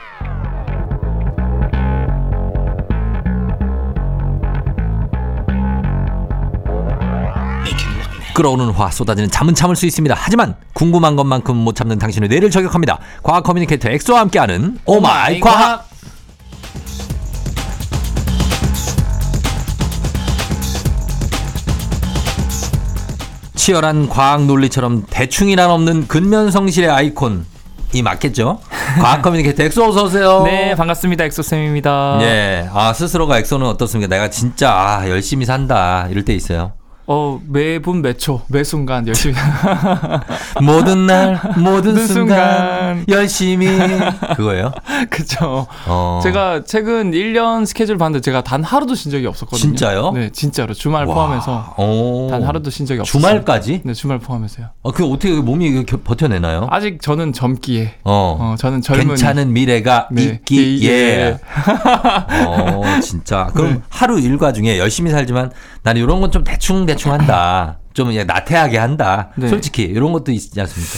[8.33, 10.15] 끓어오는 화 쏟아지는 잠은 참을 수 있습니다.
[10.17, 12.99] 하지만 궁금한 것만큼 못 참는 당신의 뇌를 저격합니다.
[13.23, 15.89] 과학 communicator 엑소와 함께하는 oh my 과학.
[23.55, 27.45] 치열한 과학 논리처럼 대충이란 없는 근면성실의 아이콘
[27.93, 28.59] 이 맞겠죠?
[28.99, 30.43] 과학 communicator 엑소 어서 오세요.
[30.45, 31.25] 네, 반갑습니다.
[31.25, 32.17] 엑소 쌤입니다.
[32.21, 32.69] 예.
[32.73, 34.09] 아, 스스로가 엑소는 어떻습니까?
[34.09, 36.07] 내가 진짜 아, 열심히 산다.
[36.09, 36.71] 이럴 때 있어요.
[37.13, 39.35] 어, 매분 매초 매 순간 열심히
[40.63, 43.05] 모든 날 모든 순간, 순간.
[43.09, 43.67] 열심히
[44.37, 44.71] 그거예요?
[45.09, 45.67] 그쵸.
[45.87, 46.21] 어.
[46.23, 49.59] 제가 최근 1년 스케줄 봤는데 제가 단 하루도 쉰 적이 없었거든요.
[49.59, 50.11] 진짜요?
[50.11, 51.13] 네, 진짜로 주말 와.
[51.15, 52.27] 포함해서 어.
[52.31, 53.19] 단 하루도 쉰 적이 없어요.
[53.21, 53.81] 주말까지?
[53.83, 54.67] 네, 주말 포함해서요.
[54.81, 56.67] 어, 그 어떻게 몸이 겨- 버텨내나요?
[56.71, 58.37] 아직 저는 젊기에 어.
[58.39, 60.39] 어, 저는 젊은 괜찮은 미래가 네.
[60.47, 60.89] 있기에.
[60.89, 61.37] 예.
[62.47, 63.49] 어, 진짜.
[63.53, 63.81] 그럼 네.
[63.89, 65.51] 하루 일과 중에 열심히 살지만
[65.83, 67.79] 나는 이런 건 좀 대충 대충 한다.
[67.93, 69.29] 좀 그냥 나태하게 한다.
[69.35, 69.47] 네.
[69.47, 70.93] 솔직히 이런 것도 있지 않습니까?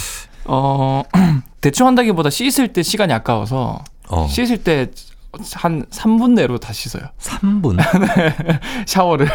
[0.45, 1.03] 어
[1.61, 4.27] 대충 한다기보다 씻을 때 시간이 아까워서 어.
[4.27, 4.91] 씻을 때
[5.55, 7.03] 한 3분 내로 다 씻어요.
[7.19, 7.79] 3분.
[8.85, 9.27] 샤워를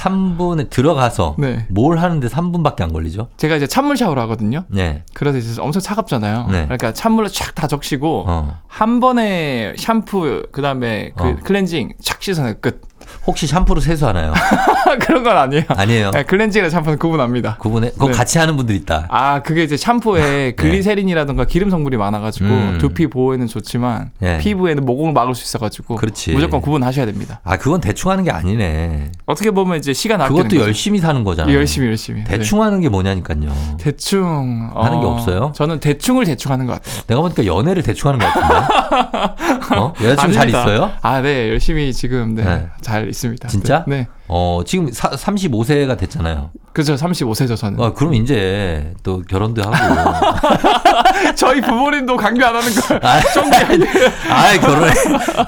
[0.00, 1.66] 3분에 들어가서 네.
[1.68, 3.28] 뭘 하는데 3분밖에 안 걸리죠?
[3.36, 4.64] 제가 이제 찬물 샤워를 하거든요.
[4.68, 5.04] 네.
[5.12, 6.46] 그래서 이제 엄청 차갑잖아요.
[6.50, 6.64] 네.
[6.64, 8.60] 그러니까 찬물로 쫙다 적시고 어.
[8.66, 11.36] 한 번에 샴푸 그다음에 그 어.
[11.44, 12.80] 클렌징 착 씻어내 끝.
[13.26, 14.32] 혹시 샴푸로 세수하나요?
[15.00, 15.62] 그런 건 아니에요.
[15.68, 16.10] 아니에요.
[16.10, 17.56] 네, 클렌징이랑 샴푸는 구분합니다.
[17.58, 17.90] 구분해.
[17.92, 18.12] 그거 네.
[18.12, 19.06] 같이 하는 분들 있다.
[19.10, 22.52] 아, 그게 이제 샴푸에 글리세린이라든가 기름 성분이 많아가지고 네.
[22.72, 22.78] 음.
[22.78, 24.38] 두피 보호에는 좋지만 예.
[24.38, 26.32] 피부에는 모공을 막을 수 있어가지고 그렇지.
[26.32, 27.40] 무조건 구분하셔야 됩니다.
[27.44, 29.12] 아, 그건 대충 하는 게 아니네.
[29.26, 30.60] 어떻게 보면 이제 시간 아끼는 그것도.
[30.60, 31.54] 열심히 사는 거잖아요.
[31.56, 32.24] 열심히 열심히.
[32.24, 33.38] 대충 하는 게 뭐냐니까요.
[33.40, 33.76] 네.
[33.78, 35.52] 대충 하는 게 없어요?
[35.54, 37.02] 저는 대충을 대충 하는 것 같아요.
[37.06, 39.72] 내가 보니까 연애를 대충 하는 것 같은데.
[39.76, 39.92] 어?
[40.02, 40.62] 여자친구 잘 아닙니다.
[40.64, 40.90] 있어요?
[41.02, 42.66] 아, 네, 열심히 지금 네, 네.
[42.80, 43.48] 잘 있습니다.
[43.48, 43.84] 진짜?
[43.86, 46.50] 네, 어, 지금 사, 35세가 됐잖아요.
[46.72, 47.78] 그죠, 35세죠 저는.
[47.80, 49.74] 어, 그럼 이제 또 결혼도 하고.
[51.36, 53.00] 저희 부모님도 강요 안 하는 걸.
[53.04, 53.20] 아,
[54.30, 54.92] 아, 결혼해.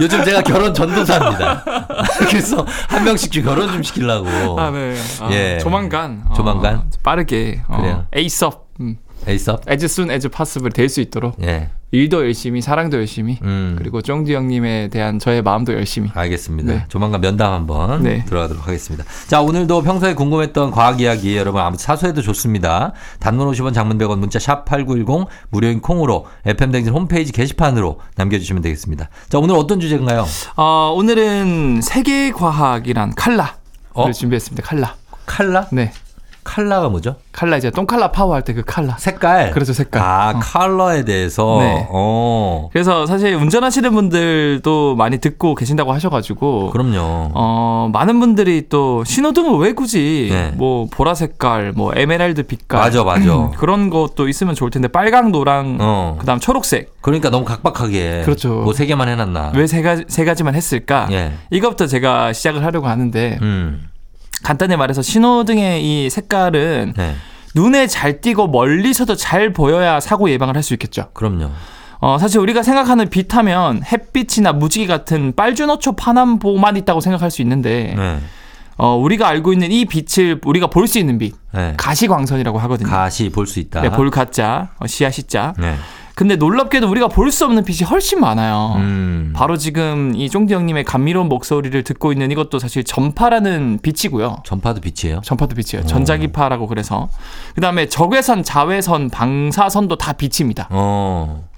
[0.01, 1.65] 요즘 제가 결혼 전도사입니다.
[2.29, 4.29] 그래서 한 명씩 좀 결혼 좀 시키려고.
[4.61, 4.97] 아, 네.
[5.21, 5.59] 아, 예.
[5.59, 6.25] 조만간.
[6.37, 6.77] 조만간?
[6.77, 7.63] 어, 빠르게.
[7.69, 8.07] 어, 그래요.
[8.15, 8.69] 에이섭.
[8.81, 8.97] 음,
[9.27, 9.63] 에이섭?
[9.71, 11.71] as soon as possible 될 수 있도록 예.
[11.95, 13.77] 일도 열심히 사랑도 열심히 음.
[13.79, 16.73] 그리고 쫑디 형님에 대한 저의 마음도 열심히 알겠습니다.
[16.73, 16.85] 네.
[16.89, 18.25] 조만간 면담 한번 네.
[18.25, 19.05] 들어가도록 하겠습니다.
[19.29, 22.93] 자, 오늘도 평소에 궁금했던 과학 이야기 여러분 아무 사소해도 좋습니다.
[23.21, 29.09] 단문 50원 장문 100원 문자 샵 8910 무료인 콩으로 FM댕진 홈페이지 게시판으로 남겨주시면 되겠습니다.
[29.29, 30.27] 자, 오늘 어떤 주제인가요?
[30.57, 34.13] 어, 오늘은 세계 과학이란 칼라 를 어?
[34.13, 34.67] 준비했습니다.
[34.67, 34.97] 칼라.
[35.27, 35.69] 칼라?
[35.71, 35.93] 네.
[36.45, 37.17] 칼라가 뭐죠?
[37.33, 38.97] 칼라 이제 똥칼라 파워 할 때 그 칼라.
[38.99, 39.51] 색깔.
[39.51, 40.03] 그렇죠, 색깔.
[40.03, 40.41] 아, 어.
[40.41, 41.57] 컬러에 대해서.
[41.61, 41.87] 네.
[41.91, 42.69] 어.
[42.73, 47.31] 그래서 사실 운전하시는 분들도 많이 듣고 계신다고 하셔가지고 그럼요.
[47.35, 50.53] 어 많은 분들이 또 신호등을 왜 굳이 네.
[50.55, 53.51] 뭐 보라 색깔, 뭐 에메랄드 빛깔 맞아, 맞아.
[53.57, 56.17] 그런 것도 있으면 좋을 텐데 빨강, 노랑, 어.
[56.21, 58.23] 그다음 초록색 그러니까 너무 각박하게.
[58.25, 58.49] 그렇죠.
[58.63, 59.53] 뭐 세 개만 해놨나.
[59.55, 61.09] 왜 세 가지 세 가지만 했을까?
[61.11, 61.33] 예.
[61.51, 63.89] 이것부터 제가 시작을 하려고 하는데 음.
[64.45, 67.17] 간단히 말해서 신호등의 이 색깔은 네.
[67.57, 71.09] 눈에 잘 띄고 멀리서도 잘 보여야 사고 예방을 할 수 있겠죠.
[71.13, 71.51] 그럼요.
[72.01, 78.19] 어, 사실 우리가 생각하는 빛하면 햇빛이나 무지개 같은 빨주노초 파남보만 있다고 생각할 수 있는데 네.
[78.77, 81.75] 어, 우리가 알고 있는 이 빛을 우리가 볼 수 있는 빛 네.
[81.77, 82.91] 가시광선이라고 하거든요.
[82.91, 83.81] 가시 볼 수 있다.
[83.81, 85.55] 네, 볼가자, 어, 시야 시자.
[85.59, 85.77] 네.
[86.15, 88.75] 근데 놀랍게도 우리가 볼 수 없는 빛이 훨씬 많아요.
[88.77, 89.33] 음.
[89.35, 94.43] 바로 지금 이 쫑디 형님의 감미로운 목소리를 듣고 있는 이것도 사실 전파라는 빛이고요.
[94.45, 95.21] 전파도 빛이에요.
[95.25, 95.85] 전파도 빛이에요.
[95.87, 97.09] 전자기파라고 그래서.
[97.57, 100.69] 그 다음에 적외선, 자외선, 방사선도 다 빛입니다.
[100.71, 101.49] 어.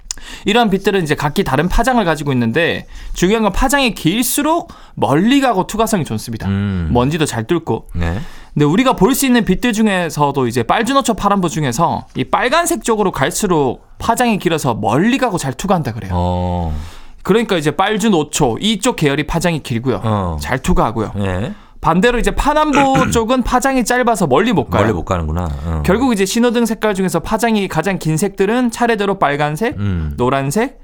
[0.45, 6.05] 이러한 빛들은 이제 각기 다른 파장을 가지고 있는데 중요한 건 파장이 길수록 멀리 가고 투과성이
[6.05, 6.47] 좋습니다.
[6.47, 6.89] 음.
[6.91, 7.87] 먼지도 잘 뚫고.
[7.95, 8.19] 네.
[8.53, 13.85] 근데 우리가 볼 수 있는 빛들 중에서도 이제 빨주노초 파란보 중에서 이 빨간색 쪽으로 갈수록
[13.99, 16.11] 파장이 길어서 멀리 가고 잘 투과한다 그래요.
[16.15, 16.75] 어.
[17.23, 20.01] 그러니까 이제 빨주노초 이쪽 계열이 파장이 길고요.
[20.03, 20.37] 어.
[20.39, 21.11] 잘 투과하고요.
[21.15, 21.53] 네.
[21.87, 24.81] 반대로 이제 파남보 쪽은 파장이 짧아서 멀리 못 가요.
[24.83, 25.47] 멀리 못 가는구나.
[25.65, 25.83] 어.
[25.85, 30.13] 결국 이제 신호등 색깔 중에서 파장이 가장 긴 색들은 차례대로 빨간색, 음.
[30.17, 30.81] 노란색,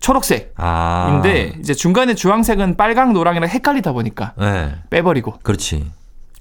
[0.00, 0.54] 초록색.
[0.56, 1.12] 아.
[1.14, 4.74] 인데 이제 중간에 주황색은 빨강 노랑이랑 헷갈리다 보니까 네.
[4.90, 5.88] 빼버리고 그렇지.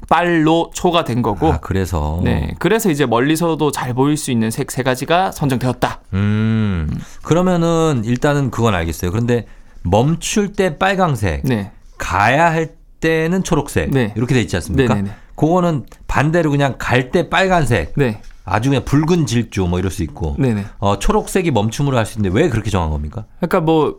[0.09, 2.19] 빨로 초가 된 거고 아, 그래서.
[2.23, 6.89] 네 그래서 이제 멀리서도 잘 보일 수 있는 색 세 가지가 선정되었다 음.
[7.21, 9.11] 그러면은 일단은 그건 알겠어요.
[9.11, 9.45] 그런데
[9.83, 13.91] 멈출 때 빨강색, 네 가야 할 때는 초록색.
[13.91, 14.13] 네.
[14.15, 14.93] 이렇게 돼 있지 않습니까?
[14.95, 15.15] 네네네.
[15.35, 20.35] 그거는 반대로 그냥 갈 때 빨간색, 네 아주 그냥 붉은 질주 뭐 이럴 수 있고.
[20.39, 23.25] 네네 어, 초록색이 멈춤으로 할 수 있는데 왜 그렇게 정한 겁니까?
[23.39, 23.97] 그러니까 뭐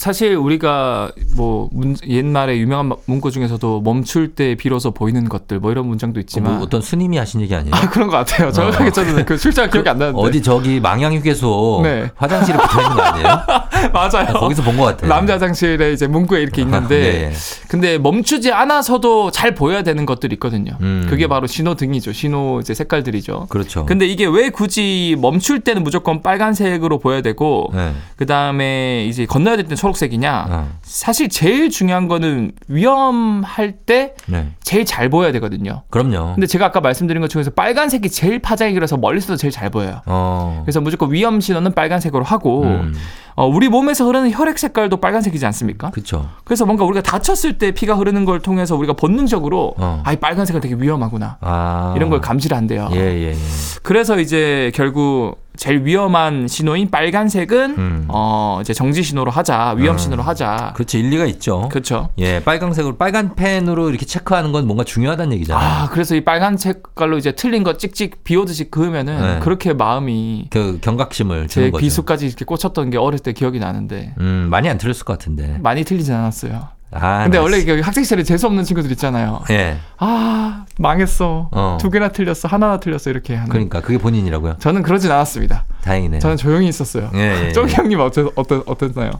[0.00, 5.86] 사실 우리가 뭐 문, 옛날에 유명한 문구 중에서도 멈출 때 비로소 보이는 것들 뭐 이런
[5.88, 7.74] 문장도 뭐 있지만 어떤 스님이 하신 얘기 아니에요?
[7.74, 12.10] 아 그런 것 같아요 정확하게 저는 그 출장 기억이 안 나는데 어디 저기 망향휴게소 네.
[12.14, 13.26] 화장실에 붙어 있는 거 아니에요?
[13.92, 15.08] 맞아요 아, 거기서 본 것 같아요.
[15.10, 17.32] 남자 화장실에 이제 문구에 이렇게 있는데 예, 예.
[17.68, 20.72] 근데 멈추지 않아서도 잘 보여야 되는 것들이 있거든요.
[20.80, 21.06] 음.
[21.10, 22.12] 그게 바로 신호등이죠.
[22.12, 23.46] 신호 이제 색깔들이죠.
[23.48, 23.84] 그렇죠.
[23.86, 27.92] 근데 이게 왜 굳이 멈출 때는 무조건 빨간색으로 보여야 되고 네.
[28.16, 30.46] 그 다음에 이제 건너야 될 때는 초록 초록색이냐?
[30.48, 30.68] 어.
[30.82, 34.48] 사실 제일 중요한 거는 위험할 때 네.
[34.62, 35.82] 제일 잘 보여야 되거든요.
[35.90, 36.34] 그럼요.
[36.34, 40.02] 근데 제가 아까 말씀드린 것 중에서 빨간색이 제일 파장이 길어서 멀리서도 제일 잘 보여요.
[40.06, 40.62] 어.
[40.64, 42.94] 그래서 무조건 위험 신호는 빨간색으로 하고 음.
[43.40, 45.88] 어, 우리 몸에서 흐르는 혈액 색깔도 빨간색이지 않습니까?
[45.92, 46.28] 그쵸.
[46.44, 50.02] 그래서 뭔가 우리가 다쳤을 때 피가 흐르는 걸 통해서 우리가 본능적으로 어.
[50.04, 51.94] 아이 빨간색은 되게 위험하구나 아.
[51.96, 52.90] 이런 걸 감지를 한대요.
[52.92, 53.36] 예, 예, 예.
[53.82, 58.04] 그래서 이제 결국 제일 위험한 신호인 빨간색은 음.
[58.08, 59.98] 어 이제 정지 신호로 하자 위험 음.
[59.98, 60.72] 신호로 하자.
[60.74, 60.96] 그렇죠.
[60.96, 61.68] 일리가 있죠.
[61.70, 62.08] 그렇죠.
[62.18, 65.82] 예, 빨강색으로 빨간 펜으로 이렇게 체크하는 건 뭔가 중요하다는 얘기잖아요.
[65.84, 69.40] 아 그래서 이 빨간 색깔로 이제 틀린 거 찍찍 비오듯이 그으면은 네.
[69.40, 71.80] 그렇게 마음이 그 경각심을 제 주는 거죠.
[71.82, 75.58] 비수까지 이렇게 꽂혔던 게 어렸을 때 기억이 나는데 음, 많이 안 틀렸을 것 같은데.
[75.60, 76.68] 많이 틀리진 않았어요.
[76.92, 79.42] 아, 근데 나 원래 학생 시절에 재수 없는 친구들 있잖아요.
[79.50, 79.76] 예.
[79.98, 81.48] 아 망했어.
[81.52, 81.78] 어.
[81.80, 82.48] 두 개나 틀렸어.
[82.48, 83.10] 하나나 틀렸어.
[83.10, 83.48] 이렇게 하는.
[83.48, 84.56] 그러니까 그게 본인이라고요.
[84.58, 85.64] 저는 그러진 않았습니다.
[85.82, 86.20] 다행이네요.
[86.20, 87.10] 저는 조용히 있었어요.
[87.14, 87.76] 예, 예, 쪼기 예.
[87.76, 89.12] 형님 어떠, 어떠, 어땠나요?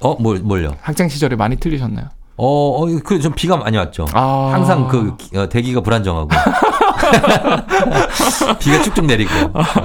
[0.00, 0.76] 어, 뭘 뭘요?
[0.82, 2.06] 학창 시절에 많이 틀리셨나요?
[2.38, 4.06] 어, 어, 그좀 비가 많이 왔죠.
[4.12, 4.50] 아.
[4.52, 6.28] 항상 그 기- 어, 대기가 불안정하고
[8.58, 9.30] 비가 쭉쭉 내리고.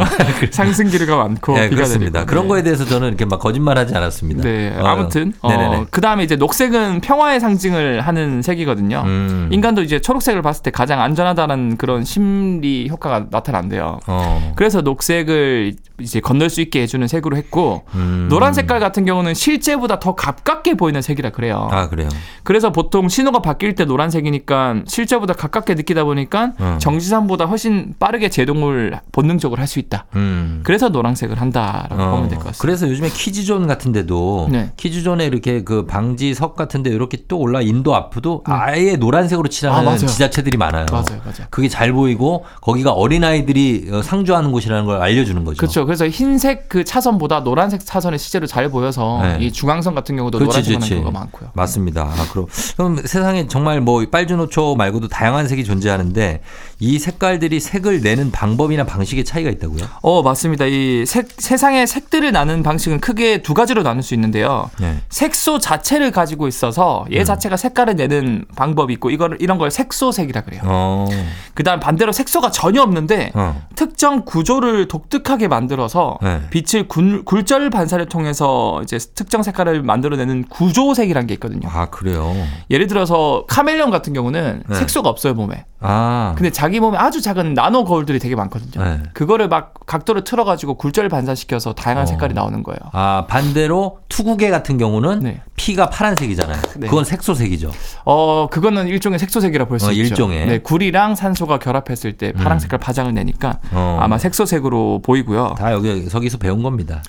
[0.52, 2.20] 상승기류가 많고 네, 비가 그렇습니다.
[2.20, 2.30] 내리고.
[2.30, 2.50] 그런 네.
[2.50, 4.44] 거에 대해서 저는 이렇게 막 거짓말하지 않았습니다.
[4.44, 5.34] 네, 어, 아무튼.
[5.42, 9.04] 어, 그 다음에 이제 녹색은 평화의 상징을 하는 색이거든요.
[9.06, 9.50] 음.
[9.52, 14.00] 인간도 이제 초록색을 봤을 때 가장 안전하다는 그런 심리 효과가 나타난대요.
[14.08, 14.54] 어.
[14.56, 18.28] 그래서 녹색을 이제 건널 수 있게 해주는 색으로 했고 음.
[18.30, 21.68] 노란 색깔 같은 경우는 실제보다 더 가깝게 보이는 색이라 그래요.
[21.72, 22.10] 아 그래요.
[22.44, 26.78] 그래서 보통 신호가 바뀔 때 노란색이니까 실제보다 가깝게 느끼다 보니까 음.
[27.06, 30.06] 정지선보다 훨씬 빠르게 제동을 본능적으로 할 수 있다.
[30.18, 30.60] 음.
[30.66, 32.62] 그래서 노란색을 한다라고 어, 보면 될 것 같습니다.
[32.62, 34.74] 그래서 요즘에 퀴즈존 같은데도 네.
[34.76, 39.98] 퀴즈존에 이렇게 그 방지석 같은데 이렇게 또 올라 인도 앞도 아예 노란색으로 아, 칠하는 맞아요.
[40.00, 40.88] 지자체들이 많아요.
[40.92, 41.48] 맞아요, 맞아요.
[41.52, 45.58] 그게 잘 보이고 거기가 어린 아이들이 어, 상주하는 곳이라는 걸 알려주는 거죠.
[45.58, 45.86] 그렇죠.
[45.86, 49.38] 그래서 흰색 그 차선보다 노란색 차선이 실제로 잘 보여서 네.
[49.46, 50.90] 이 중앙선 같은 경우도 그렇지, 노란색.
[50.98, 51.52] 경우가 많고요.
[51.54, 52.02] 맞습니다.
[52.04, 56.42] 아, 그럼, 그럼 세상에 정말 뭐 빨주노초 말고도 다양한 색이 존재하는데
[56.82, 59.86] 이 색깔들이 색을 내는 방법이나 방식의 차이가 있다고요?
[60.02, 60.66] 어, 맞습니다.
[60.66, 64.72] 이 색, 세상의 색들을 나누는 방식은 크게 두 가지로 나눌 수 있는데요.
[64.80, 64.98] 네.
[65.10, 67.14] 색소 자체를 가지고 있어서 음.
[67.14, 70.62] 얘 자체가 색깔을 내는 방법이 있고 이걸 이런 걸 색소색이라 그래요.
[70.66, 71.08] 어,
[71.54, 76.42] 그다음 반대로 색소가 전혀 없는데 어, 특정 구조를 독특하게 만들어서 네.
[76.50, 81.70] 빛을 굴, 굴절 반사를 통해서 이제 특정 색깔을 만들어내는 구조색이라는 게 있거든요.
[81.72, 82.34] 아, 그래요?
[82.72, 84.76] 예를 들어서 카멜레온 같은 경우는 네.
[84.76, 85.66] 색소가 없어요 몸에.
[85.80, 88.84] 아, 근데 자기 몸에 아주 작은 나노 거울들이 되게 많거든요.
[88.84, 89.04] 네.
[89.14, 92.06] 그거를 막 각도를 틀어가지고 굴절 반사시켜서 다양한 어.
[92.06, 92.80] 색깔이 나오는 거예요.
[92.94, 95.42] 아, 반대로 투구개 같은 경우는 네.
[95.56, 96.62] 피가 파란색이잖아요.
[96.78, 96.88] 네.
[96.88, 97.72] 그건 색소색이죠.
[98.06, 100.02] 어 그거는 일종의 색소색이라 볼수 어, 있죠.
[100.02, 100.46] 일종의.
[100.48, 104.00] 네, 굴이랑 산소가 결합했을 때 파란 색깔 파장을 내니까 어.
[104.02, 105.56] 아마 색소색으로 보이고요.
[105.58, 107.04] 다 여기 저기서 배운 겁니다.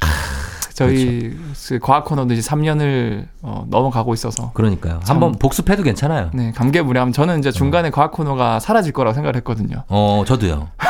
[0.74, 1.36] 저희
[1.68, 5.00] 그 과학 코너도 이제 3년을 어, 넘어가고 있어서 그러니까요.
[5.04, 6.30] 참- 한번 복습해도 괜찮아요.
[6.32, 7.12] 네 감개무량.
[7.12, 9.84] 저는 이제 중간에 과학 코너가 사라질 거라고 생각을 했거든요.
[9.88, 10.68] 어, 저도요.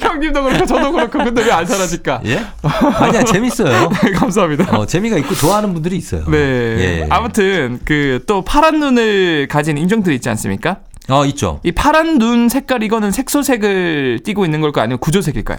[0.00, 2.20] 형님도 그렇고 저도 그렇고 근데 왜 안 사라질까?
[2.26, 2.44] 예?
[2.62, 3.88] 아니야, 재밌어요.
[4.16, 4.76] 감사합니다.
[4.78, 6.24] 어, 재미가 있고 좋아하는 분들이 있어요.
[6.30, 6.38] 네.
[6.38, 7.06] 예.
[7.10, 10.78] 아무튼 그 또 파란 눈을 가진 인종들이 있지 않습니까?
[11.08, 11.60] 어, 있죠.
[11.64, 14.84] 이 파란 눈 색깔 이거는 색소색을 띠고 있는 걸까요?
[14.84, 15.58] 아니면 구조색일까요?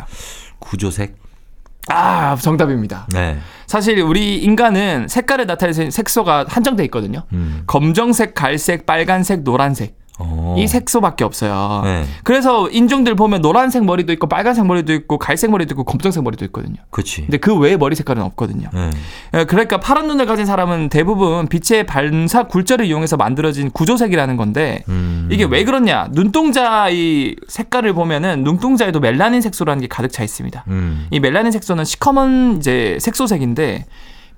[0.59, 1.15] 구조색.
[1.87, 3.07] 아 정답입니다.
[3.13, 3.37] 네.
[3.67, 7.23] 사실 우리 인간은 색깔을 나타내는 색소가 한정돼 있거든요.
[7.33, 7.63] 음.
[7.67, 10.55] 검정색, 갈색, 빨간색, 노란색 어.
[10.57, 11.81] 이 색소밖에 없어요.
[11.83, 12.03] 네.
[12.23, 16.75] 그래서 인종들 보면 노란색 머리도 있고 빨간색 머리도 있고 갈색 머리도 있고 검정색 머리도 있거든요.
[16.89, 17.21] 그렇지.
[17.21, 18.69] 근데 그 외에 머리 색깔은 없거든요.
[18.73, 18.89] 네.
[19.33, 25.29] 예, 그러니까 파란 눈을 가진 사람은 대부분 빛의 반사 굴절을 이용해서 만들어진 구조색이라는 건데 음.
[25.31, 26.09] 이게 왜 그렇냐?
[26.11, 30.63] 눈동자 이 색깔을 보면은 눈동자에도 멜라닌 색소라는 게 가득 차 있습니다.
[30.67, 31.07] 음.
[31.11, 33.85] 이 멜라닌 색소는 시커먼 이제 색소색인데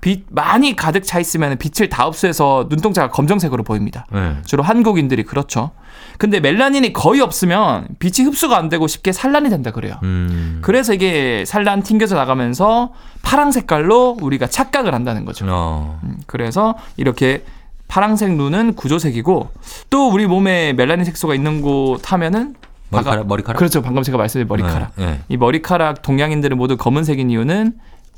[0.04, 4.04] 빛 많이 가득 차 있으면 빛을 다 흡수해서 눈동자가 검정색으로 보입니다.
[4.12, 4.36] 네.
[4.44, 5.70] 주로 한국인들이 그렇죠.
[6.18, 9.94] 근데 멜라닌이 거의 없으면 빛이 흡수가 안 되고 쉽게 산란이 된다 그래요.
[10.02, 10.58] 음.
[10.60, 15.46] 그래서 이게 산란 튕겨져 나가면서 파랑 색깔로 우리가 착각을 한다는 거죠.
[15.48, 15.98] 어.
[16.04, 17.42] 음, 그래서 이렇게
[17.88, 19.48] 파랑색 눈은 구조색이고
[19.88, 22.54] 또 우리 몸에 멜라닌 색소가 있는 곳 하면은
[22.90, 23.56] 머리카락 아까- 머리카락.
[23.58, 23.80] 그렇죠.
[23.80, 24.92] 방금 제가 말씀드린 머리카락.
[24.96, 25.06] 네.
[25.06, 25.20] 네.
[25.30, 27.72] 이 머리카락 동양인들은 모두 검은색인 이유는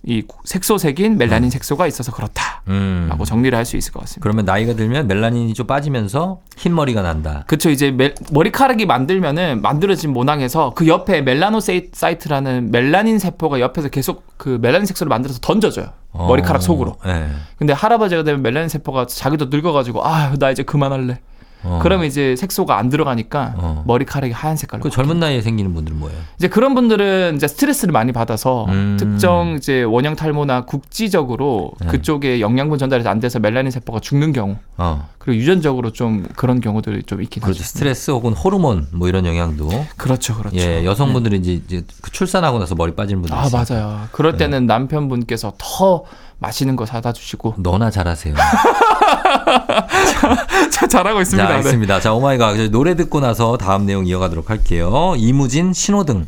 [0.04, 3.10] 이 색소색인 멜라닌 색소가 있어서 그렇다라고 음.
[3.24, 4.22] 정리를 할 수 있을 것 같습니다.
[4.22, 7.42] 그러면 나이가 들면 멜라닌이 좀 빠지면서 흰 머리가 난다.
[7.48, 7.70] 그렇죠.
[7.70, 14.86] 이제 멜- 머리카락이 만들면은 만들어진 모낭에서 그 옆에 melanocyte라는 멜라닌 세포가 옆에서 계속 그 멜라닌
[14.86, 15.86] 색소를 만들어서 던져줘요.
[16.12, 16.60] 머리카락 어.
[16.60, 16.96] 속으로.
[17.04, 17.28] 네.
[17.58, 21.18] 근데 할아버지가 되면 멜라닌 세포가 자기도 늙어가지고 아나 이제 그만할래.
[21.62, 21.80] 어.
[21.82, 23.84] 그러면 이제 색소가 안 들어가니까 어.
[23.86, 24.82] 머리카락이 하얀 색깔로.
[24.82, 26.18] 그 젊은 나이에 생기는 분들은 뭐예요?
[26.38, 28.96] 이제 그런 분들은 이제 스트레스를 많이 받아서 음.
[28.98, 31.88] 특정 이제 원형 탈모나 국지적으로 네.
[31.88, 35.08] 그쪽에 영양분 전달이 안 돼서 멜라닌 세포가 죽는 경우 어.
[35.18, 37.58] 그리고 유전적으로 좀 그런 경우들이 좀 있긴 그렇죠.
[37.58, 37.68] 하죠.
[37.68, 40.56] 스트레스 혹은 호르몬 뭐 이런 영향도 그렇죠, 그렇죠.
[40.56, 43.64] 예, 여성분들은 이제, 이제 그 출산하고 나서 머리 빠지는 분들 아 있어요.
[43.68, 44.08] 맞아요.
[44.12, 44.38] 그럴 네.
[44.38, 46.04] 때는 남편분께서 더
[46.38, 48.34] 맛있는 거 사다 주시고 너나 잘하세요.
[50.70, 51.46] 자, 잘하고 있습니다.
[51.46, 51.56] 자, 네.
[51.58, 52.00] 알겠습니다.
[52.00, 52.70] 자, oh my god.
[52.70, 55.14] 노래 듣고 나서 다음 내용 이어가도록 할게요.
[55.16, 56.26] 이무진 신호등.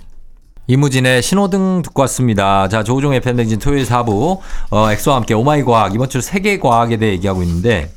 [0.66, 2.68] 이무진의 신호등 듣고 왔습니다.
[2.68, 4.38] 자, 조우종의 FM댕진 토요일 4부,
[4.70, 7.90] 어, 엑소와 함께 오마이과학, 이번 주 색의 과학에 대해 얘기하고 있는데,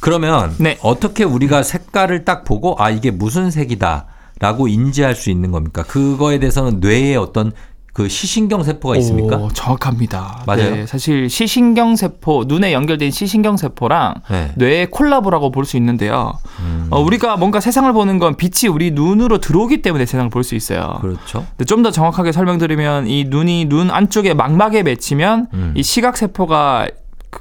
[0.00, 0.78] 그러면, 네.
[0.82, 4.04] 어떻게 우리가 색깔을 딱 보고, 아, 이게 무슨 색이다,
[4.38, 5.82] 라고 인지할 수 있는 겁니까?
[5.82, 7.52] 그거에 대해서는 뇌에 어떤
[7.98, 9.38] 그 시신경 세포가 있습니까?
[9.38, 10.44] 오, 정확합니다.
[10.46, 10.70] 맞아요?
[10.72, 14.52] 네, 사실 시신경 세포, 눈에 연결된 시신경 세포랑 네.
[14.54, 16.38] 뇌의 콜라보라고 볼 수 있는데요.
[16.60, 20.54] 음, 어, 우리가 뭔가 세상을 보는 건 빛이 우리 눈으로 들어오기 때문에 세상을 볼 수
[20.54, 20.98] 있어요.
[21.00, 21.44] 그렇죠.
[21.66, 25.74] 좀 더 정확하게 설명드리면 이 눈이 눈 안쪽에 망막에 맺히면 음.
[25.76, 26.86] 이 시각 세포가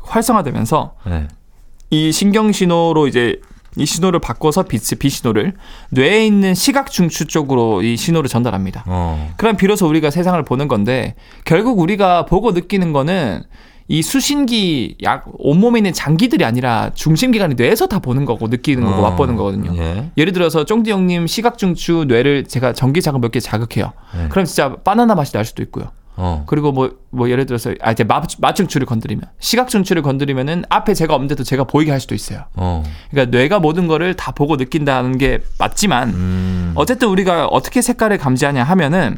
[0.01, 1.27] 활성화되면서 네.
[1.91, 3.39] 이 신경 신호로 이제
[3.77, 5.53] 이 신호를 바꿔서 빛, 빛 신호를
[5.91, 8.83] 뇌에 있는 시각 중추 쪽으로 이 신호를 전달합니다.
[8.87, 9.33] 어.
[9.37, 11.15] 그럼 비로소 우리가 세상을 보는 건데
[11.45, 13.43] 결국 우리가 보고 느끼는 거는
[13.89, 19.09] 이 수신기 약 온몸에 있는 장기들이 아니라 중심기관이 뇌에서 다 보는 거고 느끼는 거고 어.
[19.09, 19.81] 맛보는 거거든요.
[19.81, 20.09] 예.
[20.17, 23.93] 예를 들어서 쫑디 형님 시각 중추 뇌를 제가 전기 자극 몇 개 자극해요.
[24.17, 24.27] 네.
[24.29, 25.91] 그럼 진짜 바나나 맛이 날 수도 있고요.
[26.17, 26.43] 어.
[26.47, 31.13] 그리고 뭐, 뭐 예를 들어서 아 이제 마, 마중추를 건드리면 시각 중추를 건드리면은 앞에 제가
[31.13, 32.45] 없는데도 제가 보이게 할 수도 있어요.
[32.55, 32.83] 어.
[33.11, 36.71] 그러니까 뇌가 모든 거를 다 보고 느낀다는 게 맞지만 음.
[36.75, 39.17] 어쨌든 우리가 어떻게 색깔을 감지하냐 하면은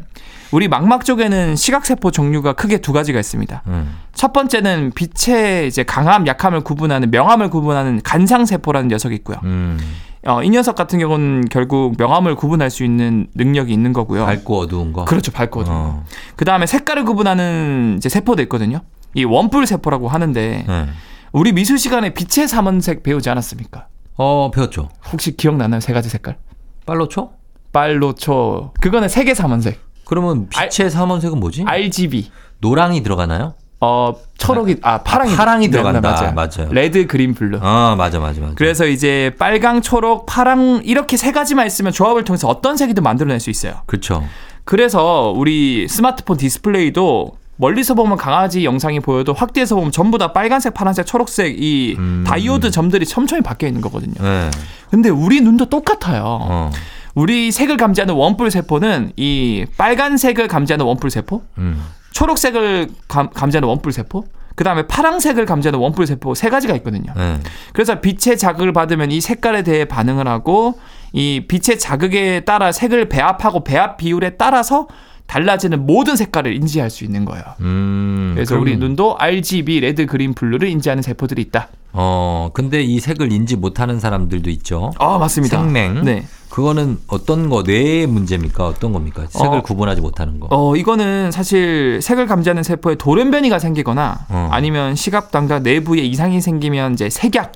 [0.52, 3.62] 우리 망막 쪽에는 시각 세포 종류가 크게 두 가지가 있습니다.
[3.66, 3.96] 음.
[4.14, 9.38] 첫 번째는 빛의 이제 강함, 약함을 구분하는 명암을 구분하는 간상 세포라는 녀석이 있고요.
[9.44, 9.78] 음.
[10.26, 14.26] 어, 이 녀석 같은 경우는 결국 명암을 구분할 수 있는 능력이 있는 거고요.
[14.26, 15.04] 밝고 어두운 거.
[15.04, 15.74] 그렇죠, 밝거든요.
[15.74, 16.04] 어.
[16.36, 18.80] 그 다음에 색깔을 구분하는 이제 세포도 있거든요.
[19.14, 20.86] 이 원뿔 세포라고 하는데 네.
[21.32, 23.86] 우리 미술 시간에 빛의 삼원색 배우지 않았습니까?
[24.16, 24.90] 어, 배웠죠.
[25.12, 25.80] 혹시 기억나나요?
[25.80, 26.36] 세 가지 색깔?
[26.84, 27.30] 빨로초?
[27.72, 28.74] 빨로초.
[28.80, 29.80] 그거는 색의 삼원색.
[30.04, 31.64] 그러면 빛의 삼원색은 뭐지?
[31.66, 32.30] RGB.
[32.58, 33.54] 노랑이 들어가나요?
[33.80, 36.00] 어 초록이 아 파랑이 아, 파랑이 네, 들어간다.
[36.00, 36.32] 맞아요.
[36.34, 36.72] 맞아요.
[36.72, 37.58] red, green, blue.
[37.62, 38.52] 아, 맞아, 맞아, 맞아.
[38.54, 43.48] 그래서 이제 빨강, 초록, 파랑 이렇게 세 가지만 있으면 조합을 통해서 어떤 색이든 만들어낼 수
[43.48, 43.80] 있어요.
[43.86, 44.22] 그렇죠.
[44.64, 51.06] 그래서 우리 스마트폰 디스플레이도 멀리서 보면 강아지 영상이 보여도 확대해서 보면 전부 다 빨간색, 파란색,
[51.06, 52.24] 초록색 이 음.
[52.26, 54.14] 다이오드 점들이 촘촘히 박혀 있는 거거든요.
[54.20, 54.50] 네.
[54.90, 56.22] 근데 우리 눈도 똑같아요.
[56.24, 56.70] 어.
[57.14, 61.82] 우리 색을 감지하는 원뿔 세포는 이 빨간색을 감지하는 원뿔 세포, 음.
[62.12, 67.12] 초록색을 감, 감지하는 원뿔 세포, 그 다음에 파랑색을 감지하는 원뿔 세포 세 가지가 있거든요.
[67.16, 67.40] 네.
[67.72, 70.78] 그래서 빛의 자극을 받으면 이 색깔에 대해 반응을 하고
[71.12, 74.86] 이 빛의 자극에 따라 색을 배합하고 배합 비율에 따라서
[75.26, 77.44] 달라지는 모든 색깔을 인지할 수 있는 거예요.
[77.60, 78.32] 음.
[78.34, 81.68] 그래서 그럼, 우리 눈도 RGB, red, green, blue를 인지하는 세포들이 있다.
[81.92, 84.92] 어, 근데 이 색을 인지 못하는 사람들도 있죠.
[84.98, 85.58] 아 맞습니다.
[85.62, 86.02] 색맹.
[86.04, 86.26] 네.
[86.60, 88.66] 그거는 어떤 거, 뇌의 문제입니까?
[88.66, 89.24] 어떤 겁니까?
[89.30, 89.62] 색을 어.
[89.62, 90.46] 구분하지 못하는 거.
[90.50, 94.48] 어 이거는 사실 색을 감지하는 세포에 돌연변이가 생기거나 어.
[94.52, 97.52] 아니면 시각 당각 내부에 이상이 생기면 이제 색약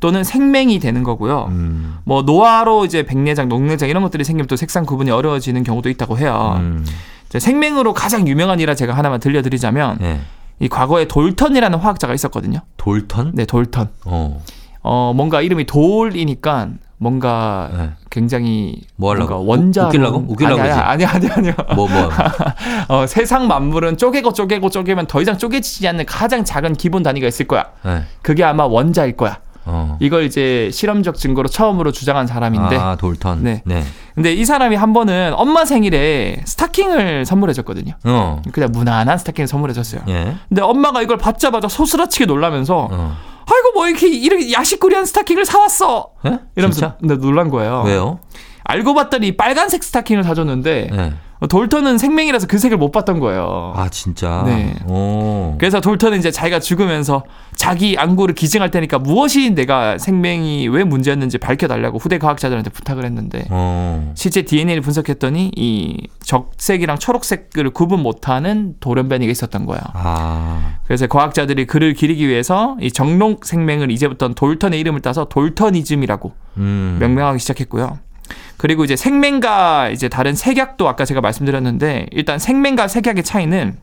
[0.00, 1.48] 또는 생맹이 되는 거고요.
[1.50, 1.98] 음.
[2.04, 6.56] 뭐 노화로 이제 백내장, 녹내장 이런 것들이 생기면 또 색상 구분이 어려워지는 경우도 있다고 해요.
[6.58, 6.86] 음.
[7.28, 10.20] 이제 생맹으로 가장 유명한 일화 제가 하나만 들려드리자면 네.
[10.60, 12.60] 이 과거에 돌턴이라는 화학자가 있었거든요.
[12.78, 13.32] 돌턴?
[13.34, 13.90] 네, 돌턴.
[14.06, 14.42] 어.
[14.80, 17.90] 어 뭔가 이름이 돌이니까 뭔가 네.
[18.10, 19.34] 굉장히 뭐 하려고?
[19.34, 20.24] 뭔가 원자 웃기려고?
[20.28, 22.10] 웃기려고 아니 아니 아니 아니 뭐, 뭐.
[22.88, 27.46] 어, 세상 만물은 쪼개고 쪼개고 쪼개면 더 이상 쪼개지지 않는 가장 작은 기본 단위가 있을
[27.46, 27.66] 거야.
[27.84, 28.02] 네.
[28.22, 29.38] 그게 아마 원자일 거야.
[29.66, 29.96] 어.
[30.00, 33.42] 이걸 이제 실험적 증거로 처음으로 주장한 사람인데 아, 돌턴.
[33.42, 33.62] 네.
[33.64, 33.82] 네.
[34.14, 37.94] 근데 이 사람이 한 번은 엄마 생일에 스타킹을 선물해 줬거든요.
[38.04, 38.40] 어.
[38.52, 40.02] 그냥 무난한 스타킹을 선물해 줬어요.
[40.08, 40.36] 예.
[40.48, 43.16] 근데 엄마가 이걸 받자마자 소스라치게 놀라면서 어.
[43.48, 46.38] 아이고 뭐 이렇게 이렇게 야식거리한 스타킹을 사왔어 예?
[46.56, 46.96] 이러면서 진짜?
[46.98, 47.82] 근데 놀란 거예요.
[47.86, 48.18] 왜요?
[48.64, 51.12] 알고 봤더니 빨간색 스타킹을 사줬는데 네.
[51.48, 53.74] 돌턴은 생명이라서 그 색을 못 봤던 거예요.
[53.76, 54.42] 아, 진짜?
[54.46, 54.74] 네.
[54.88, 55.56] 오.
[55.58, 57.24] 그래서 돌턴은 이제 자기가 죽으면서
[57.54, 64.12] 자기 안구를 기증할 테니까 무엇이 내가 생명이 왜 문제였는지 밝혀달라고 후대 과학자들한테 부탁을 했는데 어.
[64.14, 69.80] 실제 DNA를 분석했더니 이 적색이랑 초록색을 구분 못하는 돌연변이가 있었던 거예요.
[69.92, 70.78] 아.
[70.84, 76.96] 그래서 과학자들이 그를 기리기 위해서 이 정록 생명을 이제부터 돌턴의 이름을 따서 돌턴이즘이라고 음.
[77.00, 77.98] 명명하기 시작했고요.
[78.56, 83.76] 그리고 이제 생맹과 이제 다른 색약도 아까 제가 말씀드렸는데 일단 생맹과 색약의 차이는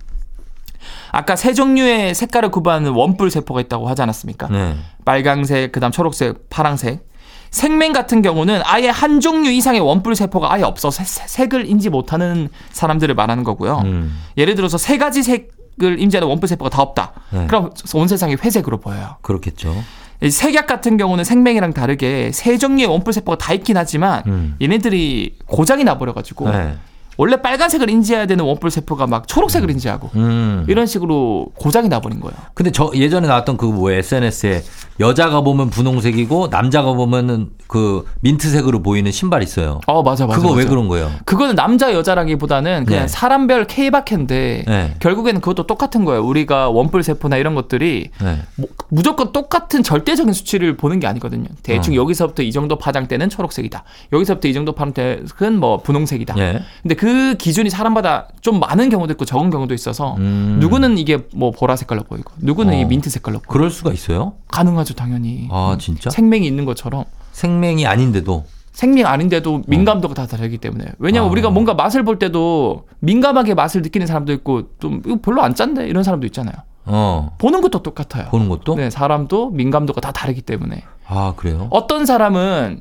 [1.11, 4.47] 아까 세 종류의 색깔을 구분하는 원뿔 세포가 있다고 하지 않았습니까?
[4.49, 4.75] 네.
[5.05, 7.07] 빨강색, 그다음 초록색, 파랑색.
[7.51, 12.49] 생맹 같은 경우는 아예 한 종류 이상의 원뿔 세포가 아예 없어서 색- 색을 인지 못하는
[12.71, 13.81] 사람들을 말하는 거고요.
[13.85, 14.19] 음.
[14.37, 17.13] 예를 들어서 세 가지 색을 인지하는 원뿔 세포가 다 없다.
[17.29, 17.45] 네.
[17.45, 19.17] 그럼 온 세상이 회색으로 보여요.
[19.21, 19.75] 그렇겠죠.
[20.23, 24.55] 이 색약 같은 경우는 생맹이랑 다르게 세 종류의 원뿔 세포가 다 있긴 하지만 음.
[24.61, 26.77] 얘네들이 고장이 나버려가지고 네.
[27.17, 30.65] 원래 빨간색을 인지해야 되는 원뿔 세포가 막 초록색을 인지하고 음.
[30.67, 32.35] 이런 식으로 고장이 나버린 거예요.
[32.53, 34.61] 근데 저 예전에 나왔던 그 뭐 SNS에
[34.99, 39.81] 여자가 보면 분홍색이고 남자가 보면은 그 민트색으로 보이는 신발 있어요.
[39.87, 40.37] 어 맞아 맞아.
[40.39, 40.69] 그거 왜 맞아.
[40.69, 41.11] 그런 거예요?
[41.25, 43.07] 그거는 남자 여자라기보다는 그냥 네.
[43.07, 44.95] 사람별 K박해인데 네.
[44.99, 46.23] 결국에는 그것도 똑같은 거예요.
[46.23, 48.39] 우리가 원뿔 세포나 이런 것들이 네.
[48.55, 51.47] 뭐- 무조건 똑같은 절대적인 수치를 보는 게 아니거든요.
[51.63, 51.97] 대충 어.
[51.97, 53.83] 여기서부터 이 정도 파장대는 초록색이다.
[54.13, 56.35] 여기서부터 이 정도 파장대는 뭐 분홍색이다.
[56.37, 56.59] 예.
[56.83, 60.59] 근데 그 기준이 사람마다 좀 많은 경우도 있고 적은 경우도 있어서 음.
[60.61, 62.77] 누구는 이게 뭐 보라 색깔로 보이고 누구는 어.
[62.77, 64.35] 이 민트 색깔로 보이고 그럴 수가 있어요?
[64.47, 65.49] 가능하죠 당연히.
[65.51, 66.09] 아, 진짜?
[66.09, 71.31] 생명이 있는 것처럼 생명이 아닌데도 생명 아닌데도 민감도가 다 다르기 때문에 왜냐면 아.
[71.33, 75.85] 우리가 뭔가 맛을 볼 때도 민감하게 맛을 느끼는 사람도 있고 좀 이거 별로 안 짠데
[75.89, 76.55] 이런 사람도 있잖아요.
[76.85, 78.29] 어 보는 것도 똑같아요.
[78.29, 81.67] 보는 것도 네, 사람도 민감도가 다 다르기 때문에 아 그래요?
[81.69, 82.79] 어떤 사람은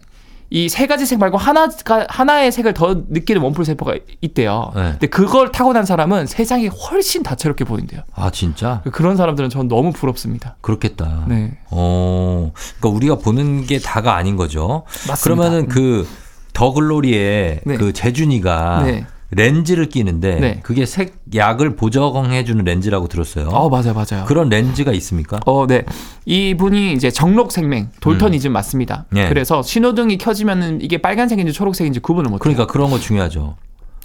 [0.52, 4.70] 이 세 가지 색 말고 하나가 하나의 색을 더 느끼는 원뿔 세포가 있대요.
[4.74, 4.82] 네.
[4.92, 8.02] 근데 그걸 타고난 사람은 세상이 훨씬 다채롭게 보인대요.
[8.14, 10.56] 아 진짜 그런 사람들은 전 너무 부럽습니다.
[10.60, 11.24] 그렇겠다.
[11.28, 11.58] 네.
[11.70, 14.84] 어 그러니까 우리가 보는 게 다가 아닌 거죠.
[15.08, 15.22] 맞습니다.
[15.22, 16.06] 그러면은 그
[16.52, 17.76] 더 글로리에 네.
[17.76, 19.06] 그 재준이가 네.
[19.34, 20.60] 렌즈를 끼는데 네.
[20.62, 23.48] 그게 색약을 보정해주는 렌즈라고 들었어요.
[23.48, 24.24] 어, 맞아요, 맞아요.
[24.26, 25.40] 그런 렌즈가 있습니까?
[25.46, 25.84] 어, 네.
[26.26, 29.06] 이분이 이제 정록 생명, 돌턴이즘 맞습니다.
[29.16, 29.28] 예.
[29.28, 32.40] 그래서 신호등이 켜지면은 이게 빨간색인지 초록색인지 구분을 못 해요.
[32.40, 33.56] 그러니까 그런 거 중요하죠.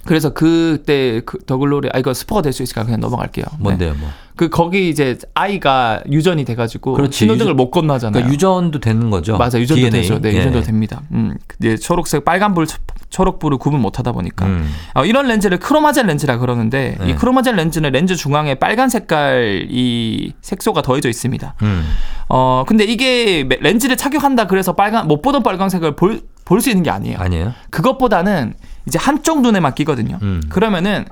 [0.08, 3.46] 그래서 그때 그 더글로리 아 이거 스포가 될 수 있으니까 그냥 넘어갈게요.
[3.52, 3.58] 네.
[3.60, 4.10] 뭔데요, 뭐?
[4.36, 7.18] 그 거기 이제 아이가 유전이 돼가지고 그렇지.
[7.18, 8.14] 신호등을 유전- 못 건너잖아요.
[8.14, 9.38] 그러니까 유전도 되는 거죠.
[9.38, 10.02] 맞아 유전도 DNA.
[10.02, 10.20] 되죠.
[10.22, 10.38] 네, 예.
[10.38, 11.02] 유전도 됩니다.
[11.12, 12.68] 음, 이제 초록색, 빨간불,
[13.10, 14.70] 초록불을 구분 못하다 보니까 음.
[14.94, 17.10] 어, 이런 렌즈를 크로마젤 렌즈라 그러는데 네.
[17.10, 21.56] 이 크로마젤 렌즈는 렌즈 중앙에 빨간 색깔 이 색소가 더해져 있습니다.
[21.64, 21.84] 음.
[22.30, 26.82] 어 근데 이게 매- 렌즈를 착용한다 그래서 빨간 못 보던 빨간색을 볼 볼 수 있는
[26.84, 27.18] 게 아니에요.
[27.20, 27.52] 아니에요?
[27.72, 28.54] 그것보다는
[28.88, 30.18] 이제 한쪽 눈에만 끼거든요.
[30.22, 30.42] 음.
[30.50, 31.06] 그러면은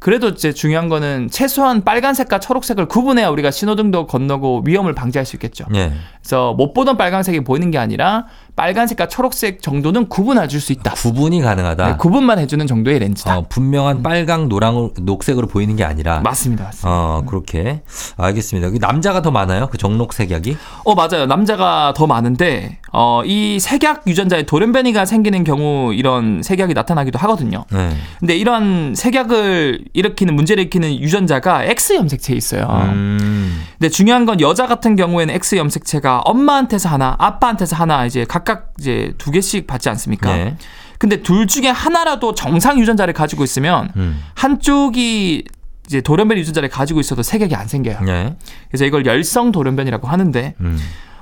[0.00, 5.66] 그래도 이제 중요한 거는 최소한 빨간색과 초록색을 구분해야 우리가 신호등도 건너고 위험을 방지할 수 있겠죠.
[5.74, 5.92] 예.
[6.20, 8.26] 그래서 못 보던 빨간색이 보이는 게 아니라
[8.56, 10.92] 빨간색과 초록색 정도는 구분해 줄 수 있다.
[10.92, 11.86] 구분이 가능하다.
[11.86, 13.38] 네, 구분만 해주는 정도의 렌즈다.
[13.38, 16.20] 어, 분명한 빨강, 노랑, 녹색으로 보이는 게 아니라.
[16.20, 16.88] 맞습니다, 맞습니다.
[16.90, 17.82] 어, 그렇게.
[18.18, 18.70] 알겠습니다.
[18.70, 19.68] 그 남자가 더 많아요?
[19.70, 20.56] 그 정록 색약이?
[20.84, 27.18] 어 맞아요 남자가 더 많은데 어 이 색약 유전자에 돌연변이가 생기는 경우 이런 색약이 나타나기도
[27.20, 27.64] 하거든요.
[27.70, 27.90] 네.
[28.18, 32.66] 근데 이런 색약을 일으키는 문제를 일으키는 유전자가 X 염색체에 있어요.
[32.92, 33.62] 음.
[33.78, 39.14] 근데 중요한 건 여자 같은 경우에는 X 염색체가 엄마한테서 하나, 아빠한테서 하나 이제 각각 이제
[39.18, 40.34] 두 개씩 받지 않습니까?
[40.34, 40.56] 네.
[40.98, 44.22] 근데 둘 중에 하나라도 정상 유전자를 가지고 있으면 음.
[44.34, 45.44] 한쪽이
[45.86, 48.00] 이제 돌연변이 유전자를 가지고 있어도 색약이 안 생겨요.
[48.02, 48.36] 네.
[48.68, 50.78] 그래서 이걸 열성 돌연변이라고 하는데 음.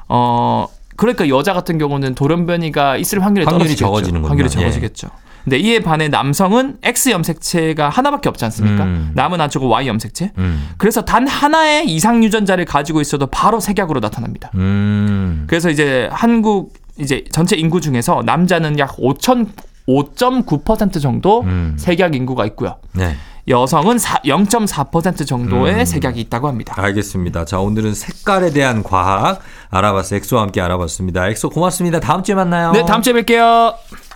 [0.09, 0.66] 어
[0.97, 3.87] 그러니까 여자 같은 경우는 돌연변이가 있을 확률이 확률이 떨어지겠죠.
[3.87, 4.29] 적어지는군요.
[4.29, 4.51] 확률이 예.
[4.51, 5.09] 적어지겠죠.
[5.45, 8.85] 근데 이에 반해 남성은 X 염색체가 하나밖에 없지 않습니까?
[8.85, 9.12] 음.
[9.14, 10.33] 남은 한쪽은 Y 염색체.
[10.37, 10.71] 음.
[10.77, 14.51] 그래서 단 하나의 이상 유전자를 가지고 있어도 바로 색약으로 나타납니다.
[14.57, 15.45] 음.
[15.47, 19.46] 그래서 이제 한국 이제 전체 인구 중에서 남자는 약 5천
[19.88, 21.74] 5.9% 정도 음.
[21.78, 22.76] 색약 인구가 있고요.
[22.92, 23.16] 네.
[23.49, 25.84] 여성은 0.4% 정도의 음.
[25.86, 26.74] 색약이 있다고 합니다.
[26.76, 27.46] 알겠습니다.
[27.46, 29.40] 자, 오늘은 색깔에 대한 과학
[29.70, 30.18] 알아봤어요.
[30.18, 31.28] 엑소와 함께 알아봤습니다.
[31.28, 31.99] 엑소 고맙습니다.
[32.01, 32.72] 다음 주에 만나요.
[32.72, 33.74] 네, 다음 주에 뵐게요.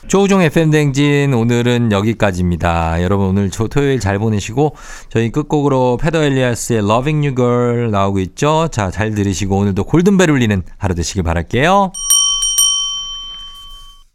[0.08, 3.02] 조우종 FM 댕진 오늘은 여기까지입니다.
[3.02, 4.74] 여러분 오늘 조- 토요일 잘 보내시고
[5.08, 8.68] 저희 끝곡으로 페더 엘리아스의 Loving You Girl 나오고 있죠.
[8.70, 11.92] 자, 잘 들으시고 오늘도 골든벨 울리는 하루 되시길 바랄게요.